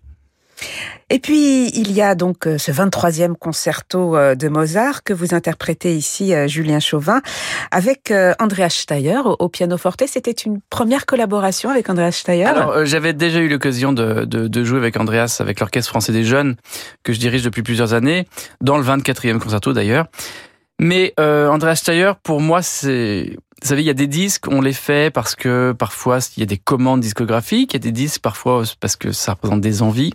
Et 1.12 1.18
puis, 1.18 1.68
il 1.70 1.90
y 1.90 2.02
a 2.02 2.14
donc 2.14 2.46
euh, 2.46 2.56
ce 2.56 2.70
23e 2.70 3.34
concerto 3.34 4.16
euh, 4.16 4.36
de 4.36 4.48
Mozart 4.48 5.02
que 5.02 5.12
vous 5.12 5.34
interprétez 5.34 5.96
ici, 5.96 6.32
euh, 6.34 6.46
Julien 6.46 6.78
Chauvin, 6.78 7.20
avec 7.72 8.12
Andreas 8.38 8.70
Steyer 8.70 9.20
au 9.24 9.48
piano 9.48 9.76
forte. 9.76 10.04
C'était 10.06 10.30
une 10.30 10.60
première 10.70 11.06
collaboration 11.06 11.70
avec 11.70 11.90
Andreas 11.90 12.12
Steyer 12.12 12.44
Alors, 12.44 12.84
j'avais 12.84 13.12
déjà 13.12 13.40
eu 13.40 13.48
l'occasion 13.48 13.92
de, 13.92 14.24
de, 14.24 14.46
de, 14.46 14.64
jouer 14.64 14.78
avec 14.78 14.96
Andreas, 14.98 15.38
avec 15.40 15.58
l'Orchestre 15.58 15.90
français 15.90 16.12
des 16.12 16.24
jeunes, 16.24 16.56
que 17.02 17.12
je 17.12 17.18
dirige 17.18 17.42
depuis 17.42 17.62
plusieurs 17.62 17.92
années, 17.92 18.26
dans 18.60 18.76
le 18.76 18.84
24e 18.84 19.38
concerto 19.38 19.72
d'ailleurs. 19.72 20.06
Mais 20.80 21.12
euh, 21.20 21.46
Andreas 21.48 21.76
Steyer, 21.76 22.12
pour 22.22 22.40
moi, 22.40 22.62
c'est... 22.62 23.36
Vous 23.62 23.68
savez, 23.68 23.82
il 23.82 23.86
y 23.86 23.90
a 23.90 23.94
des 23.94 24.06
disques, 24.06 24.46
on 24.48 24.60
les 24.60 24.72
fait 24.72 25.12
parce 25.12 25.34
que 25.34 25.72
parfois 25.72 26.18
il 26.36 26.40
y 26.40 26.42
a 26.42 26.46
des 26.46 26.56
commandes 26.56 27.00
discographiques, 27.00 27.74
il 27.74 27.76
y 27.76 27.76
a 27.76 27.80
des 27.80 27.92
disques 27.92 28.22
parfois 28.22 28.62
parce 28.80 28.96
que 28.96 29.12
ça 29.12 29.32
représente 29.32 29.60
des 29.60 29.82
envies. 29.82 30.12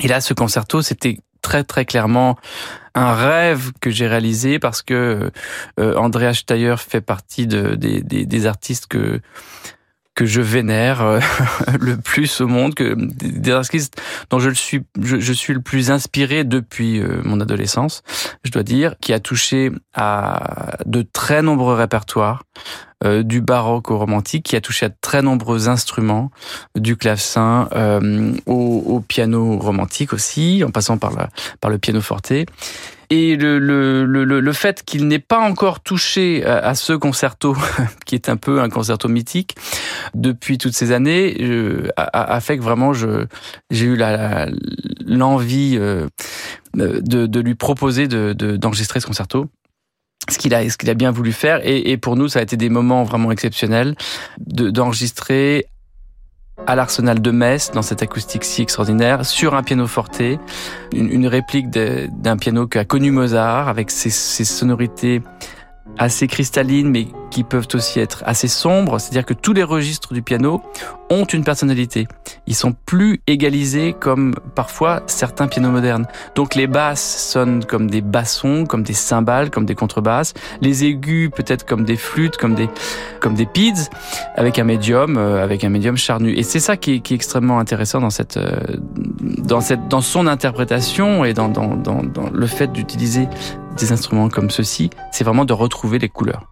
Et 0.00 0.08
là, 0.08 0.20
ce 0.20 0.32
concerto, 0.32 0.80
c'était 0.80 1.18
très 1.42 1.64
très 1.64 1.84
clairement 1.84 2.38
un 2.94 3.14
rêve 3.14 3.72
que 3.80 3.90
j'ai 3.90 4.06
réalisé 4.06 4.58
parce 4.58 4.82
que 4.82 5.30
euh, 5.80 5.96
Andreas 5.96 6.34
Steyer 6.34 6.76
fait 6.76 7.00
partie 7.00 7.46
de, 7.46 7.74
des, 7.74 8.00
des, 8.02 8.26
des 8.26 8.46
artistes 8.46 8.86
que 8.86 9.20
que 10.22 10.26
je 10.26 10.40
vénère 10.40 11.02
euh, 11.02 11.18
le 11.80 11.96
plus 11.96 12.40
au 12.40 12.46
monde, 12.46 12.74
que 12.74 12.94
des 12.96 13.50
artistes 13.50 14.00
dont 14.30 14.38
je 14.38 14.50
suis, 14.50 14.84
je, 15.02 15.32
suis 15.32 15.52
le 15.52 15.60
plus 15.60 15.90
inspiré 15.90 16.44
depuis 16.44 17.00
euh, 17.00 17.20
mon 17.24 17.40
adolescence, 17.40 18.04
je 18.44 18.52
dois 18.52 18.62
dire, 18.62 18.94
qui 19.00 19.12
a 19.12 19.18
touché 19.18 19.72
à 19.94 20.76
de 20.86 21.02
très 21.02 21.42
nombreux 21.42 21.74
répertoires, 21.74 22.44
euh, 23.04 23.24
du 23.24 23.40
baroque 23.40 23.90
au 23.90 23.98
romantique, 23.98 24.44
qui 24.44 24.54
a 24.54 24.60
touché 24.60 24.86
à 24.86 24.90
très 24.90 25.22
nombreux 25.22 25.68
instruments, 25.68 26.30
du 26.76 26.96
clavecin 26.96 27.68
au, 28.46 28.84
au, 28.86 29.00
piano 29.00 29.58
romantique 29.58 30.12
aussi, 30.12 30.62
en 30.64 30.70
passant 30.70 30.98
par, 30.98 31.10
la, 31.10 31.30
par 31.60 31.68
le 31.68 31.78
piano 31.78 32.00
forte. 32.00 32.32
Et 33.14 33.36
le, 33.36 33.58
le, 33.58 34.06
le, 34.06 34.40
le 34.40 34.52
fait 34.54 34.82
qu'il 34.84 35.06
n'ait 35.06 35.18
pas 35.18 35.38
encore 35.38 35.80
touché 35.80 36.46
à, 36.46 36.74
ce 36.74 36.94
concerto, 36.94 37.54
qui 38.06 38.14
est 38.14 38.30
un 38.30 38.38
peu 38.38 38.62
un 38.62 38.70
concerto 38.70 39.06
mythique, 39.06 39.54
depuis 40.14 40.56
toutes 40.56 40.72
ces 40.72 40.92
années, 40.92 41.36
a, 41.98 42.40
fait 42.40 42.56
que 42.56 42.62
vraiment 42.62 42.94
j'ai 42.94 43.84
eu 43.84 43.98
l'envie 45.04 45.76
euh, 45.78 46.08
de, 46.72 47.26
de, 47.26 47.40
lui 47.40 47.54
proposer 47.54 48.08
d'enregistrer 48.08 48.98
de, 48.98 49.02
ce 49.02 49.06
concerto 49.06 49.50
ce 50.30 50.38
qu'il 50.38 50.54
a, 50.54 50.66
ce 50.70 50.90
a 50.90 50.94
bien 50.94 51.10
voulu 51.10 51.32
faire. 51.32 51.60
Et, 51.66 51.90
et, 51.90 51.98
pour 51.98 52.16
nous, 52.16 52.28
ça 52.28 52.38
a 52.38 52.42
été 52.42 52.56
des 52.56 52.70
moments 52.70 53.04
vraiment 53.04 53.30
exceptionnels 53.30 53.94
d'enregistrer 54.38 55.66
à 56.66 56.76
l'Arsenal 56.76 57.20
de 57.20 57.30
Metz, 57.30 57.70
dans 57.72 57.82
cette 57.82 58.02
acoustique 58.02 58.44
si 58.44 58.62
extraordinaire, 58.62 59.24
sur 59.24 59.54
un 59.54 59.62
piano 59.62 59.86
forte, 59.86 60.22
une, 60.92 61.26
réplique 61.26 61.70
d'un 61.70 62.36
piano 62.36 62.66
qu'a 62.66 62.84
connu 62.84 63.10
Mozart, 63.10 63.68
avec 63.68 63.90
ses 63.90 64.10
sonorités 64.44 65.22
assez 65.98 66.26
cristallines, 66.26 66.90
mais 66.90 67.08
qui 67.30 67.44
peuvent 67.44 67.68
aussi 67.74 68.00
être 68.00 68.22
assez 68.26 68.48
sombres. 68.48 68.98
C'est-à-dire 68.98 69.24
que 69.24 69.34
tous 69.34 69.52
les 69.52 69.62
registres 69.62 70.12
du 70.12 70.22
piano 70.22 70.62
ont 71.10 71.24
une 71.24 71.44
personnalité. 71.44 72.06
Ils 72.46 72.54
sont 72.54 72.74
plus 72.86 73.20
égalisés 73.26 73.94
comme 73.98 74.34
parfois 74.54 75.02
certains 75.06 75.48
pianos 75.48 75.70
modernes. 75.70 76.06
Donc 76.34 76.54
les 76.54 76.66
basses 76.66 77.30
sonnent 77.30 77.64
comme 77.64 77.90
des 77.90 78.00
bassons, 78.00 78.64
comme 78.66 78.82
des 78.82 78.92
cymbales, 78.92 79.50
comme 79.50 79.64
des 79.64 79.74
contrebasses. 79.74 80.34
Les 80.60 80.84
aigus 80.84 81.30
peut-être 81.34 81.64
comme 81.66 81.84
des 81.84 81.96
flûtes, 81.96 82.36
comme 82.36 82.54
des 82.54 82.68
comme 83.20 83.34
des 83.34 83.46
pids, 83.46 83.88
avec 84.36 84.58
un 84.58 84.64
médium, 84.64 85.16
euh, 85.16 85.42
avec 85.42 85.64
un 85.64 85.68
médium 85.68 85.96
charnu. 85.96 86.32
Et 86.32 86.42
c'est 86.42 86.60
ça 86.60 86.76
qui 86.76 86.94
est, 86.94 87.00
qui 87.00 87.14
est, 87.14 87.16
extrêmement 87.16 87.58
intéressant 87.58 88.00
dans 88.00 88.10
cette 88.10 88.36
euh, 88.36 88.58
dans 89.20 89.60
cette 89.60 89.88
dans 89.88 90.00
son 90.00 90.26
interprétation 90.26 91.24
et 91.24 91.34
dans 91.34 91.48
dans, 91.48 91.76
dans, 91.76 92.02
dans 92.02 92.28
le 92.30 92.46
fait 92.46 92.72
d'utiliser 92.72 93.28
des 93.78 93.92
instruments 93.92 94.28
comme 94.28 94.50
ceci, 94.50 94.90
c'est 95.10 95.24
vraiment 95.24 95.44
de 95.44 95.52
retrouver 95.52 95.98
les 95.98 96.08
couleurs. 96.08 96.51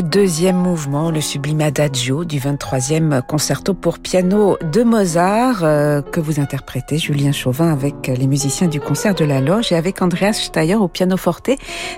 deuxième 0.11 0.57
mouvement, 0.57 1.09
le 1.09 1.21
sublime 1.21 1.61
adagio 1.61 2.25
du 2.25 2.37
23e 2.37 3.21
concerto 3.21 3.73
pour 3.73 3.97
piano 3.97 4.57
de 4.61 4.83
Mozart 4.83 5.63
euh, 5.63 6.01
que 6.01 6.19
vous 6.19 6.41
interprétez, 6.41 6.97
Julien 6.97 7.31
Chauvin, 7.31 7.71
avec 7.71 8.07
les 8.07 8.27
musiciens 8.27 8.67
du 8.67 8.81
concert 8.81 9.15
de 9.15 9.23
la 9.23 9.39
Loge 9.39 9.71
et 9.71 9.75
avec 9.75 10.01
Andreas 10.01 10.33
Steyer 10.33 10.75
au 10.75 10.89
piano 10.89 11.15
forte, 11.15 11.51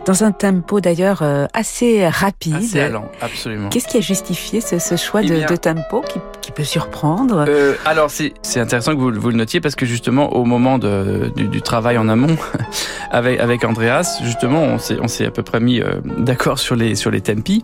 dans 0.05 0.23
un 0.23 0.31
tempo 0.31 0.79
d'ailleurs 0.79 1.23
euh, 1.23 1.47
assez 1.55 2.07
rapide. 2.07 2.53
Assez 2.53 2.87
lent, 2.87 3.09
absolument. 3.19 3.69
Qu'est-ce 3.69 3.87
qui 3.87 3.97
a 3.97 4.01
justifié 4.01 4.61
ce, 4.61 4.95
choix 4.95 5.21
eh 5.23 5.45
de, 5.45 5.55
tempo 5.55 6.01
qui, 6.41 6.51
peut 6.51 6.63
surprendre? 6.63 7.45
Euh, 7.47 7.73
Alors 7.83 8.11
c'est 8.11 8.59
intéressant 8.59 8.91
que 8.91 8.99
vous, 8.99 9.11
vous, 9.11 9.29
le 9.29 9.37
notiez 9.37 9.59
parce 9.59 9.73
que 9.73 9.87
justement 9.87 10.33
au 10.33 10.45
moment 10.45 10.77
de, 10.77 11.31
du, 11.35 11.63
travail 11.63 11.97
en 11.97 12.07
amont 12.07 12.37
avec, 13.09 13.39
avec 13.39 13.63
Andreas, 13.63 14.19
justement 14.23 14.61
on 14.61 15.07
s'est 15.07 15.25
à 15.25 15.31
peu 15.31 15.41
près 15.41 15.59
mis 15.59 15.81
d'accord 16.19 16.59
sur 16.59 16.75
les, 16.75 16.93
sur 16.93 17.09
les 17.09 17.21
tempi. 17.21 17.63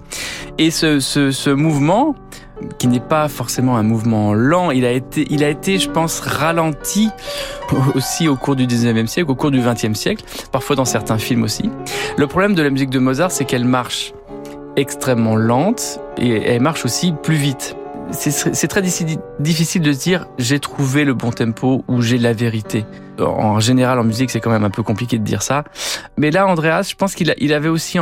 Et 0.58 0.72
ce, 0.72 1.00
ce, 1.00 1.50
mouvement, 1.50 2.16
qui 2.78 2.88
n'est 2.88 3.00
pas 3.00 3.28
forcément 3.28 3.78
un 3.78 3.84
mouvement 3.84 4.34
lent, 4.34 4.72
il 4.72 4.86
a 4.86 4.92
été, 4.92 5.26
il 5.30 5.44
a 5.44 5.50
été, 5.50 5.80
je 5.80 5.90
pense, 5.90 6.20
ralenti 6.20 7.10
aussi 7.96 8.28
au 8.28 8.36
cours 8.36 8.56
du 8.56 8.68
19e 8.68 9.08
siècle, 9.08 9.32
au 9.32 9.36
cours 9.36 9.52
du 9.52 9.62
20e 9.62 9.94
siècle, 9.94 10.24
parfois 10.52 10.76
dans 10.76 10.86
certains 10.86 11.18
films 11.18 11.44
aussi. 11.44 11.70
Le 12.18 12.28
problème 12.28 12.56
de 12.56 12.62
la 12.62 12.70
musique 12.70 12.90
de 12.90 13.00
Mozart, 13.00 13.32
c'est 13.32 13.46
qu'elle 13.46 13.66
marche 13.66 14.14
extrêmement 14.76 15.36
lente 15.36 16.00
et 16.18 16.30
elle 16.30 16.62
marche 16.62 16.86
aussi 16.86 17.14
plus 17.24 17.36
vite. 17.36 17.76
C'est 18.12 18.68
très 18.68 18.82
difficile 18.82 19.82
de 19.82 19.94
se 19.94 20.00
dire 20.00 20.26
j'ai 20.40 20.60
trouvé 20.60 21.06
le 21.06 21.14
bon 21.14 21.32
tempo 21.32 21.84
ou 21.88 22.02
j'ai 22.02 22.18
la 22.18 22.34
vérité. 22.34 22.86
En 23.20 23.60
général, 23.60 24.00
en 24.00 24.04
musique, 24.04 24.32
c'est 24.32 24.40
quand 24.40 24.52
même 24.52 24.64
un 24.64 24.70
peu 24.70 24.84
compliqué 24.84 25.18
de 25.18 25.24
dire 25.24 25.42
ça. 25.42 25.64
Mais 26.18 26.32
là, 26.32 26.48
Andreas, 26.48 26.88
je 26.90 26.96
pense 26.96 27.16
qu'il 27.16 27.34
il 27.38 27.54
avait 27.54 27.70
aussi 27.70 27.98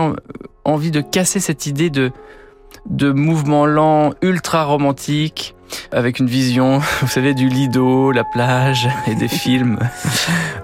envie 0.65 0.91
de 0.91 1.01
casser 1.01 1.39
cette 1.39 1.65
idée 1.65 1.89
de, 1.89 2.11
de 2.89 3.11
mouvement 3.11 3.65
lent, 3.65 4.13
ultra 4.21 4.63
romantique, 4.65 5.55
avec 5.91 6.19
une 6.19 6.27
vision, 6.27 6.79
vous 7.01 7.07
savez, 7.07 7.33
du 7.33 7.47
Lido, 7.49 8.11
la 8.11 8.23
plage 8.23 8.89
et 9.07 9.15
des 9.15 9.27
films 9.43 9.77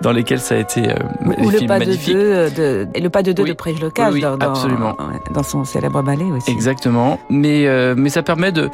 dans 0.01 0.11
lesquels 0.11 0.39
ça 0.39 0.55
a 0.55 0.57
été 0.59 0.89
euh, 0.89 0.95
Ou 1.39 1.49
le 1.49 1.67
pas, 1.67 1.79
de 1.79 1.85
deux, 1.85 2.49
de, 2.49 2.87
le 2.99 3.09
pas 3.09 3.23
de 3.23 3.31
deux 3.31 3.43
de 3.43 4.19
dans, 4.21 4.37
absolument. 4.39 4.97
dans 5.33 5.43
son 5.43 5.63
célèbre 5.65 6.01
ballet 6.01 6.25
aussi. 6.25 6.51
Exactement. 6.51 7.19
Mais, 7.29 7.67
euh, 7.67 7.95
mais 7.97 8.09
ça 8.09 8.23
permet 8.23 8.51
de 8.51 8.69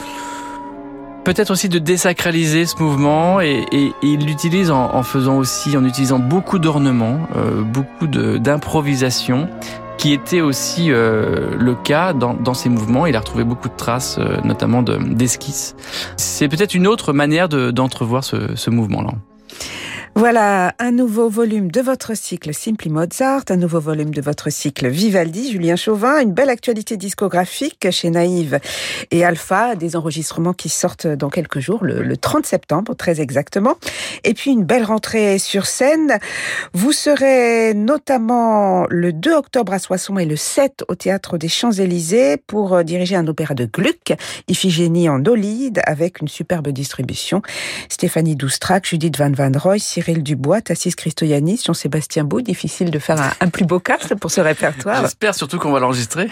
peut-être 1.30 1.52
aussi 1.52 1.70
de 1.70 1.78
désacraliser 1.78 2.66
ce 2.66 2.82
mouvement 2.82 3.40
et, 3.40 3.64
et, 3.72 3.94
il 4.02 4.26
l'utilise 4.26 4.72
en, 4.72 4.96
en, 4.96 5.04
faisant 5.04 5.38
aussi, 5.38 5.78
en 5.78 5.86
utilisant 5.86 6.18
beaucoup 6.18 6.58
d'ornements, 6.58 7.20
euh, 7.36 7.62
beaucoup 7.62 8.08
d'improvisation 8.08 9.48
qui 10.00 10.12
était 10.12 10.42
aussi 10.42 10.92
euh, 10.92 11.52
le 11.56 11.76
cas 11.76 12.14
dans, 12.14 12.34
dans, 12.34 12.56
ces 12.56 12.70
mouvements. 12.70 13.06
Il 13.06 13.16
a 13.16 13.20
retrouvé 13.20 13.44
beaucoup 13.44 13.70
de 13.70 13.76
traces, 13.76 14.18
euh, 14.18 14.38
notamment 14.44 14.82
d'esquisses. 14.82 15.76
C'est 16.18 16.48
peut-être 16.48 16.74
une 16.74 16.88
autre 16.88 17.14
manière 17.14 17.48
d'entrevoir 17.48 18.24
ce, 18.24 18.56
ce 18.56 18.72
mouvement-là. 18.72 19.12
Voilà, 20.16 20.74
un 20.80 20.92
nouveau 20.92 21.30
volume 21.30 21.72
de 21.72 21.82
votre 21.82 22.16
cycle 22.16 22.54
Simply 22.54 22.90
Mozart, 22.90 23.44
un 23.50 23.56
nouveau 23.56 23.80
volume 23.80 24.14
de 24.14 24.22
votre 24.22 24.50
cycle 24.50 24.90
Vivaldi, 24.90 25.52
Julien 25.52 25.76
Chauvin, 25.76 26.20
une 26.20 26.34
belle 26.34 26.50
actualité 26.50 26.98
discographique 26.98 27.88
chez 27.92 28.10
Naïve 28.10 28.60
et 29.12 29.24
Alpha, 29.24 29.76
des 29.76 29.96
enregistrements 29.96 30.54
qui 30.54 30.68
sortent 30.68 31.08
dans 31.08 31.30
quelques 31.30 31.60
jours, 31.60 31.86
le, 31.86 32.18
30 32.18 32.46
septembre 32.46 32.96
très 32.96 33.22
exactement, 33.22 33.78
et 34.24 34.34
puis 34.34 34.52
une 34.52 34.66
belle 34.66 34.84
rentrée 34.84 35.40
sur 35.40 35.68
scène. 35.68 36.18
Vous 36.74 36.92
serez 36.92 37.74
notamment 37.74 38.88
le 38.90 39.14
2 39.14 39.34
octobre 39.34 39.74
à 39.74 39.80
Soissons 39.80 40.18
et 40.18 40.26
le 40.26 40.36
7 40.36 40.84
au 40.90 40.96
Théâtre 40.96 41.38
des 41.38 41.48
Champs-Élysées 41.48 42.38
pour 42.38 42.84
diriger 42.84 43.16
un 43.16 43.28
opéra 43.28 43.54
de 43.54 43.66
Gluck, 43.66 44.14
Iphigénie 44.48 45.08
en 45.08 45.24
Olide, 45.26 45.82
avec 45.86 46.20
une 46.20 46.28
superbe 46.28 46.70
distribution. 46.70 47.42
Stéphanie 47.88 48.36
Doustrac, 48.36 48.86
Judith 48.86 49.18
Van 49.18 49.32
Van 49.32 49.52
Roy, 49.56 49.78
Cyril 50.00 50.24
Dubois, 50.24 50.62
Tassis 50.62 50.94
Christoyanis, 50.96 51.62
Jean-Sébastien 51.66 52.24
Beau. 52.24 52.40
Difficile 52.40 52.90
de 52.90 53.00
faire 53.00 53.34
un, 53.42 53.50
plus 53.50 53.66
beau 53.66 53.82
cast 53.82 54.16
pour 54.16 54.32
ce 54.32 54.40
répertoire. 54.40 55.02
J'espère 55.02 55.36
surtout 55.36 55.60
qu'on 55.60 55.74
va 55.74 55.82
l'enregistrer. 55.82 56.30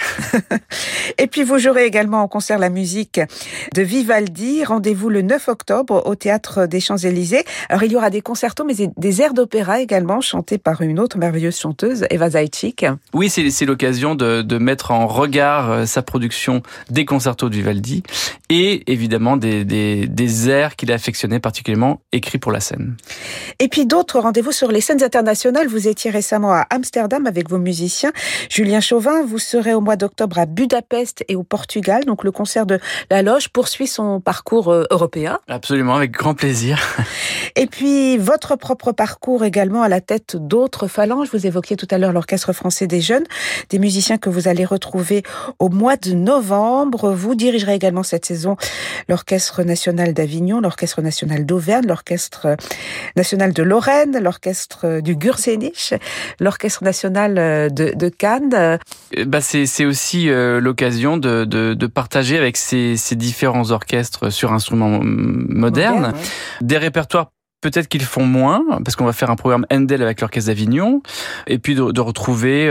Et 1.17 1.27
puis 1.27 1.43
vous 1.43 1.59
jouerez 1.59 1.85
également 1.85 2.21
en 2.21 2.29
concert 2.29 2.59
la 2.59 2.69
musique 2.69 3.19
de 3.75 3.81
Vivaldi. 3.81 4.63
Rendez-vous 4.63 5.09
le 5.09 5.21
9 5.21 5.49
octobre 5.49 6.03
au 6.05 6.15
Théâtre 6.15 6.65
des 6.65 6.79
Champs-Élysées. 6.79 7.43
Alors 7.67 7.83
il 7.83 7.91
y 7.91 7.97
aura 7.97 8.09
des 8.09 8.21
concertos, 8.21 8.63
mais 8.63 8.73
des 8.95 9.21
airs 9.21 9.33
d'opéra 9.33 9.81
également 9.81 10.21
chantés 10.21 10.57
par 10.57 10.81
une 10.81 10.97
autre 10.97 11.17
merveilleuse 11.17 11.59
chanteuse, 11.59 12.05
Eva 12.09 12.29
Zajcik. 12.29 12.85
Oui, 13.13 13.29
c'est 13.29 13.65
l'occasion 13.65 14.15
de, 14.15 14.43
de, 14.43 14.57
mettre 14.57 14.91
en 14.91 15.07
regard 15.07 15.71
euh, 15.71 15.85
sa 15.85 16.01
production 16.03 16.61
des 16.89 17.03
concertos 17.03 17.49
de 17.49 17.55
Vivaldi 17.55 18.03
et 18.47 18.89
évidemment 18.89 19.35
des, 19.35 19.65
des, 19.65 20.07
des 20.07 20.49
airs 20.49 20.77
qu'il 20.77 20.89
a 20.93 20.95
affectionnés 20.95 21.41
particulièrement 21.41 21.99
écrits 22.13 22.37
pour 22.37 22.53
la 22.53 22.61
scène. 22.61 22.95
Et 23.59 23.69
puis 23.69 23.85
d'autres 23.87 24.19
rendez-vous 24.19 24.51
sur 24.51 24.71
les 24.71 24.81
scènes 24.81 25.03
internationales. 25.03 25.67
Vous 25.67 25.87
étiez 25.87 26.11
récemment 26.11 26.53
à 26.53 26.67
Amsterdam 26.69 27.25
avec 27.25 27.49
vos 27.49 27.57
musiciens. 27.57 28.11
Julien 28.49 28.81
Chauvin, 28.81 29.23
vous 29.25 29.39
serez 29.39 29.73
au 29.73 29.81
mois 29.81 29.95
d'octobre 29.95 30.37
à 30.37 30.45
Budapest 30.45 31.25
et 31.27 31.35
au 31.35 31.43
Portugal. 31.43 32.05
Donc 32.05 32.23
le 32.23 32.31
concert 32.31 32.67
de 32.67 32.79
La 33.09 33.23
Loge 33.23 33.49
poursuit 33.49 33.87
son 33.87 34.21
parcours 34.21 34.71
euh, 34.71 34.83
européen. 34.91 35.39
Absolument, 35.47 35.95
avec 35.95 36.11
grand 36.11 36.35
plaisir. 36.35 36.79
Et 37.55 37.65
puis 37.65 38.17
votre 38.17 38.55
propre 38.55 38.91
parcours 38.91 39.43
également 39.43 39.81
à 39.81 39.89
la 39.89 40.01
tête 40.01 40.35
d'autres 40.35 40.87
phalanges. 40.87 41.29
Vous 41.33 41.47
évoquiez 41.47 41.75
tout 41.75 41.87
à 41.89 41.97
l'heure 41.97 42.13
l'Orchestre 42.13 42.53
français 42.53 42.85
des 42.85 43.01
jeunes, 43.01 43.23
des 43.71 43.79
musiciens 43.79 44.19
que 44.19 44.29
vous 44.29 44.47
allez 44.47 44.65
retrouver 44.65 45.23
au 45.57 45.69
mois 45.69 45.97
de 45.97 46.11
novembre. 46.11 47.11
Vous 47.11 47.33
dirigerez 47.33 47.73
également 47.73 48.03
cette 48.03 48.25
saison 48.25 48.57
l'Orchestre 49.09 49.63
national 49.63 50.13
d'Avignon, 50.13 50.61
l'Orchestre 50.61 51.01
national 51.01 51.47
d'Auvergne, 51.47 51.87
l'Orchestre 51.87 52.55
national 53.15 53.46
de 53.53 53.63
Lorraine, 53.63 54.19
l'orchestre 54.21 55.01
du 55.01 55.15
Gursenich, 55.15 55.93
l'orchestre 56.39 56.83
national 56.83 57.37
euh, 57.37 57.69
de, 57.69 58.09
Cannes. 58.09 58.53
Euh, 58.53 58.77
bah 59.25 59.41
c'est 59.41 59.85
aussi 59.85 60.29
euh, 60.29 60.59
l'occasion 60.59 61.17
de, 61.17 61.45
de, 61.45 61.87
partager 61.87 62.37
avec 62.37 62.57
ces, 62.57 62.95
différents 63.11 63.71
orchestres 63.71 64.31
sur 64.31 64.53
instruments 64.53 64.99
modernes 65.01 66.13
des 66.61 66.77
répertoires 66.77 67.31
peut-être 67.61 67.87
qu'ils 67.87 68.03
font 68.03 68.25
moins, 68.25 68.63
parce 68.85 68.95
qu'on 68.95 69.05
va 69.05 69.13
faire 69.13 69.31
un 69.31 69.35
programme 69.35 69.65
Handel 69.71 70.03
avec 70.03 70.21
l'Orchestre 70.21 70.49
d'Avignon, 70.49 71.01
et 71.47 71.57
puis 71.57 71.73
de, 71.75 72.01
retrouver 72.01 72.69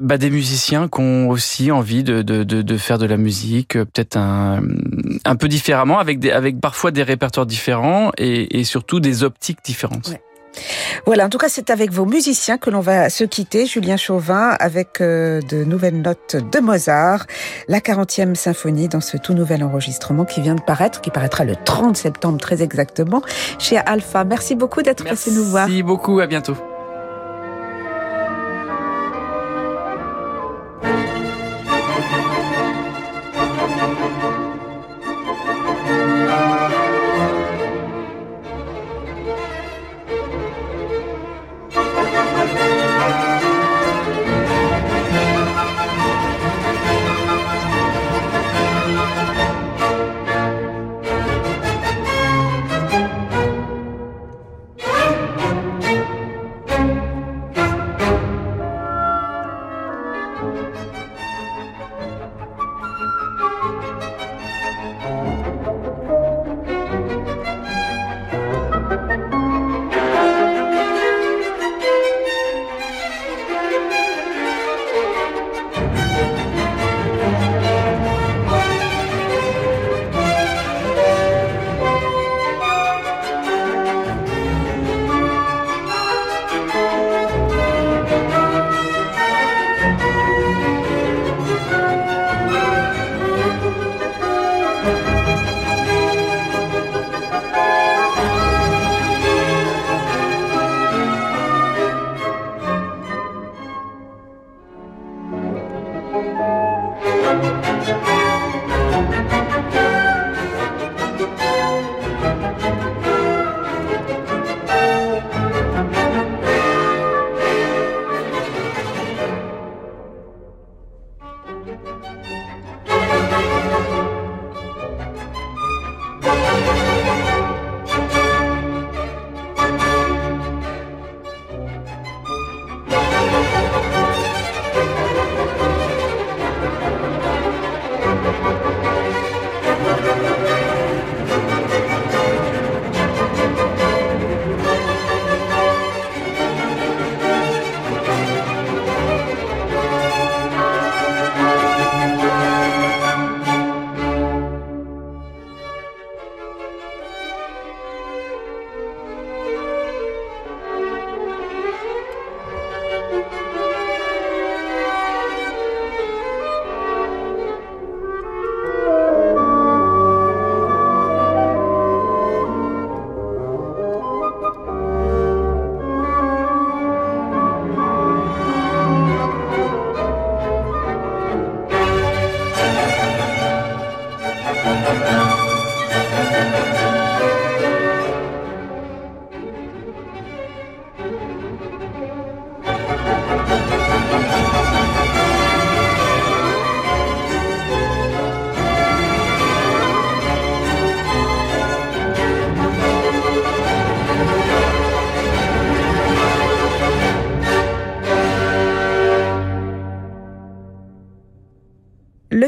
bah, 0.00 0.18
des 0.18 0.30
musiciens 0.30 0.88
qui 0.88 1.00
ont 1.00 1.28
aussi 1.28 1.70
envie 1.70 2.02
de, 2.02 2.22
de, 2.22 2.42
de, 2.42 2.76
faire 2.76 2.98
de 2.98 3.06
la 3.06 3.16
musique, 3.16 3.72
peut-être 3.72 4.16
un, 4.16 4.62
un 5.24 5.36
peu 5.36 5.48
différemment, 5.48 5.98
avec, 5.98 6.18
des, 6.18 6.30
avec 6.30 6.60
parfois 6.60 6.90
des 6.90 7.02
répertoires 7.02 7.46
différents 7.46 8.10
et, 8.18 8.58
et 8.58 8.64
surtout 8.64 9.00
des 9.00 9.22
optiques 9.24 9.58
différentes. 9.64 10.14
Voilà, 11.06 11.26
en 11.26 11.28
tout 11.28 11.38
cas, 11.38 11.48
c'est 11.48 11.70
avec 11.70 11.92
vos 11.92 12.06
musiciens 12.06 12.58
que 12.58 12.70
l'on 12.70 12.80
va 12.80 13.10
se 13.10 13.24
quitter. 13.24 13.66
Julien 13.66 13.96
Chauvin 13.96 14.56
avec 14.58 15.00
euh, 15.00 15.40
de 15.48 15.64
nouvelles 15.64 16.00
notes 16.00 16.36
de 16.36 16.60
Mozart, 16.60 17.26
la 17.68 17.80
40e 17.80 18.34
symphonie 18.34 18.88
dans 18.88 19.00
ce 19.00 19.16
tout 19.16 19.34
nouvel 19.34 19.62
enregistrement 19.62 20.24
qui 20.24 20.40
vient 20.40 20.54
de 20.54 20.62
paraître, 20.62 21.00
qui 21.00 21.10
paraîtra 21.10 21.44
le 21.44 21.54
30 21.56 21.96
septembre 21.96 22.38
très 22.38 22.62
exactement 22.62 23.22
chez 23.58 23.78
Alpha. 23.78 24.24
Merci 24.24 24.54
beaucoup 24.54 24.82
d'être 24.82 25.04
passé 25.04 25.30
nous 25.30 25.44
voir. 25.44 25.66
Merci 25.66 25.82
beaucoup, 25.82 26.20
à 26.20 26.26
bientôt. 26.26 26.56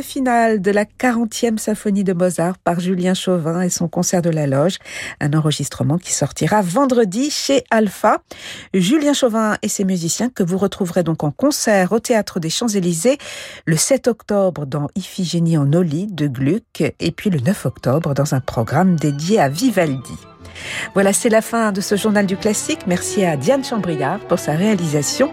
Le 0.02 0.04
final 0.04 0.60
de 0.60 0.72
la 0.72 0.84
40e 0.84 1.58
symphonie 1.58 2.02
de 2.02 2.12
Mozart 2.12 2.58
par 2.58 2.80
Julien 2.80 3.14
Chauvin 3.14 3.60
et 3.60 3.70
son 3.70 3.86
concert 3.86 4.20
de 4.20 4.30
la 4.30 4.48
loge, 4.48 4.78
un 5.20 5.32
enregistrement 5.32 5.96
qui 5.96 6.12
sortira 6.12 6.60
vendredi 6.60 7.30
chez 7.30 7.62
Alpha. 7.70 8.20
Julien 8.74 9.12
Chauvin 9.12 9.56
et 9.62 9.68
ses 9.68 9.84
musiciens 9.84 10.28
que 10.28 10.42
vous 10.42 10.58
retrouverez 10.58 11.04
donc 11.04 11.22
en 11.22 11.30
concert 11.30 11.92
au 11.92 12.00
théâtre 12.00 12.40
des 12.40 12.50
Champs-Élysées 12.50 13.18
le 13.64 13.76
7 13.76 14.08
octobre 14.08 14.66
dans 14.66 14.88
Iphigénie 14.96 15.56
en 15.56 15.72
Oli 15.72 16.08
de 16.08 16.26
Gluck 16.26 16.80
et 16.80 17.12
puis 17.12 17.30
le 17.30 17.38
9 17.38 17.66
octobre 17.66 18.12
dans 18.12 18.34
un 18.34 18.40
programme 18.40 18.96
dédié 18.96 19.38
à 19.38 19.48
Vivaldi. 19.48 20.31
Voilà, 20.94 21.12
c'est 21.12 21.28
la 21.28 21.42
fin 21.42 21.72
de 21.72 21.80
ce 21.80 21.96
journal 21.96 22.26
du 22.26 22.36
classique. 22.36 22.80
Merci 22.86 23.24
à 23.24 23.36
Diane 23.36 23.64
Chambriard 23.64 24.20
pour 24.20 24.38
sa 24.38 24.52
réalisation. 24.52 25.32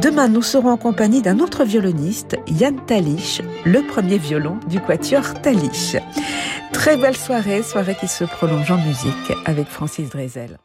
Demain, 0.00 0.28
nous 0.28 0.42
serons 0.42 0.70
en 0.70 0.76
compagnie 0.76 1.22
d'un 1.22 1.38
autre 1.38 1.64
violoniste, 1.64 2.36
Yann 2.48 2.84
Talich, 2.86 3.42
le 3.64 3.82
premier 3.82 4.18
violon 4.18 4.58
du 4.68 4.80
quatuor 4.80 5.40
Talich. 5.42 5.96
Très 6.72 6.96
belle 6.96 7.16
soirée, 7.16 7.62
soirée 7.62 7.96
qui 7.98 8.08
se 8.08 8.24
prolonge 8.24 8.70
en 8.70 8.78
musique 8.78 9.32
avec 9.44 9.68
Francis 9.68 10.08
Drezel. 10.08 10.58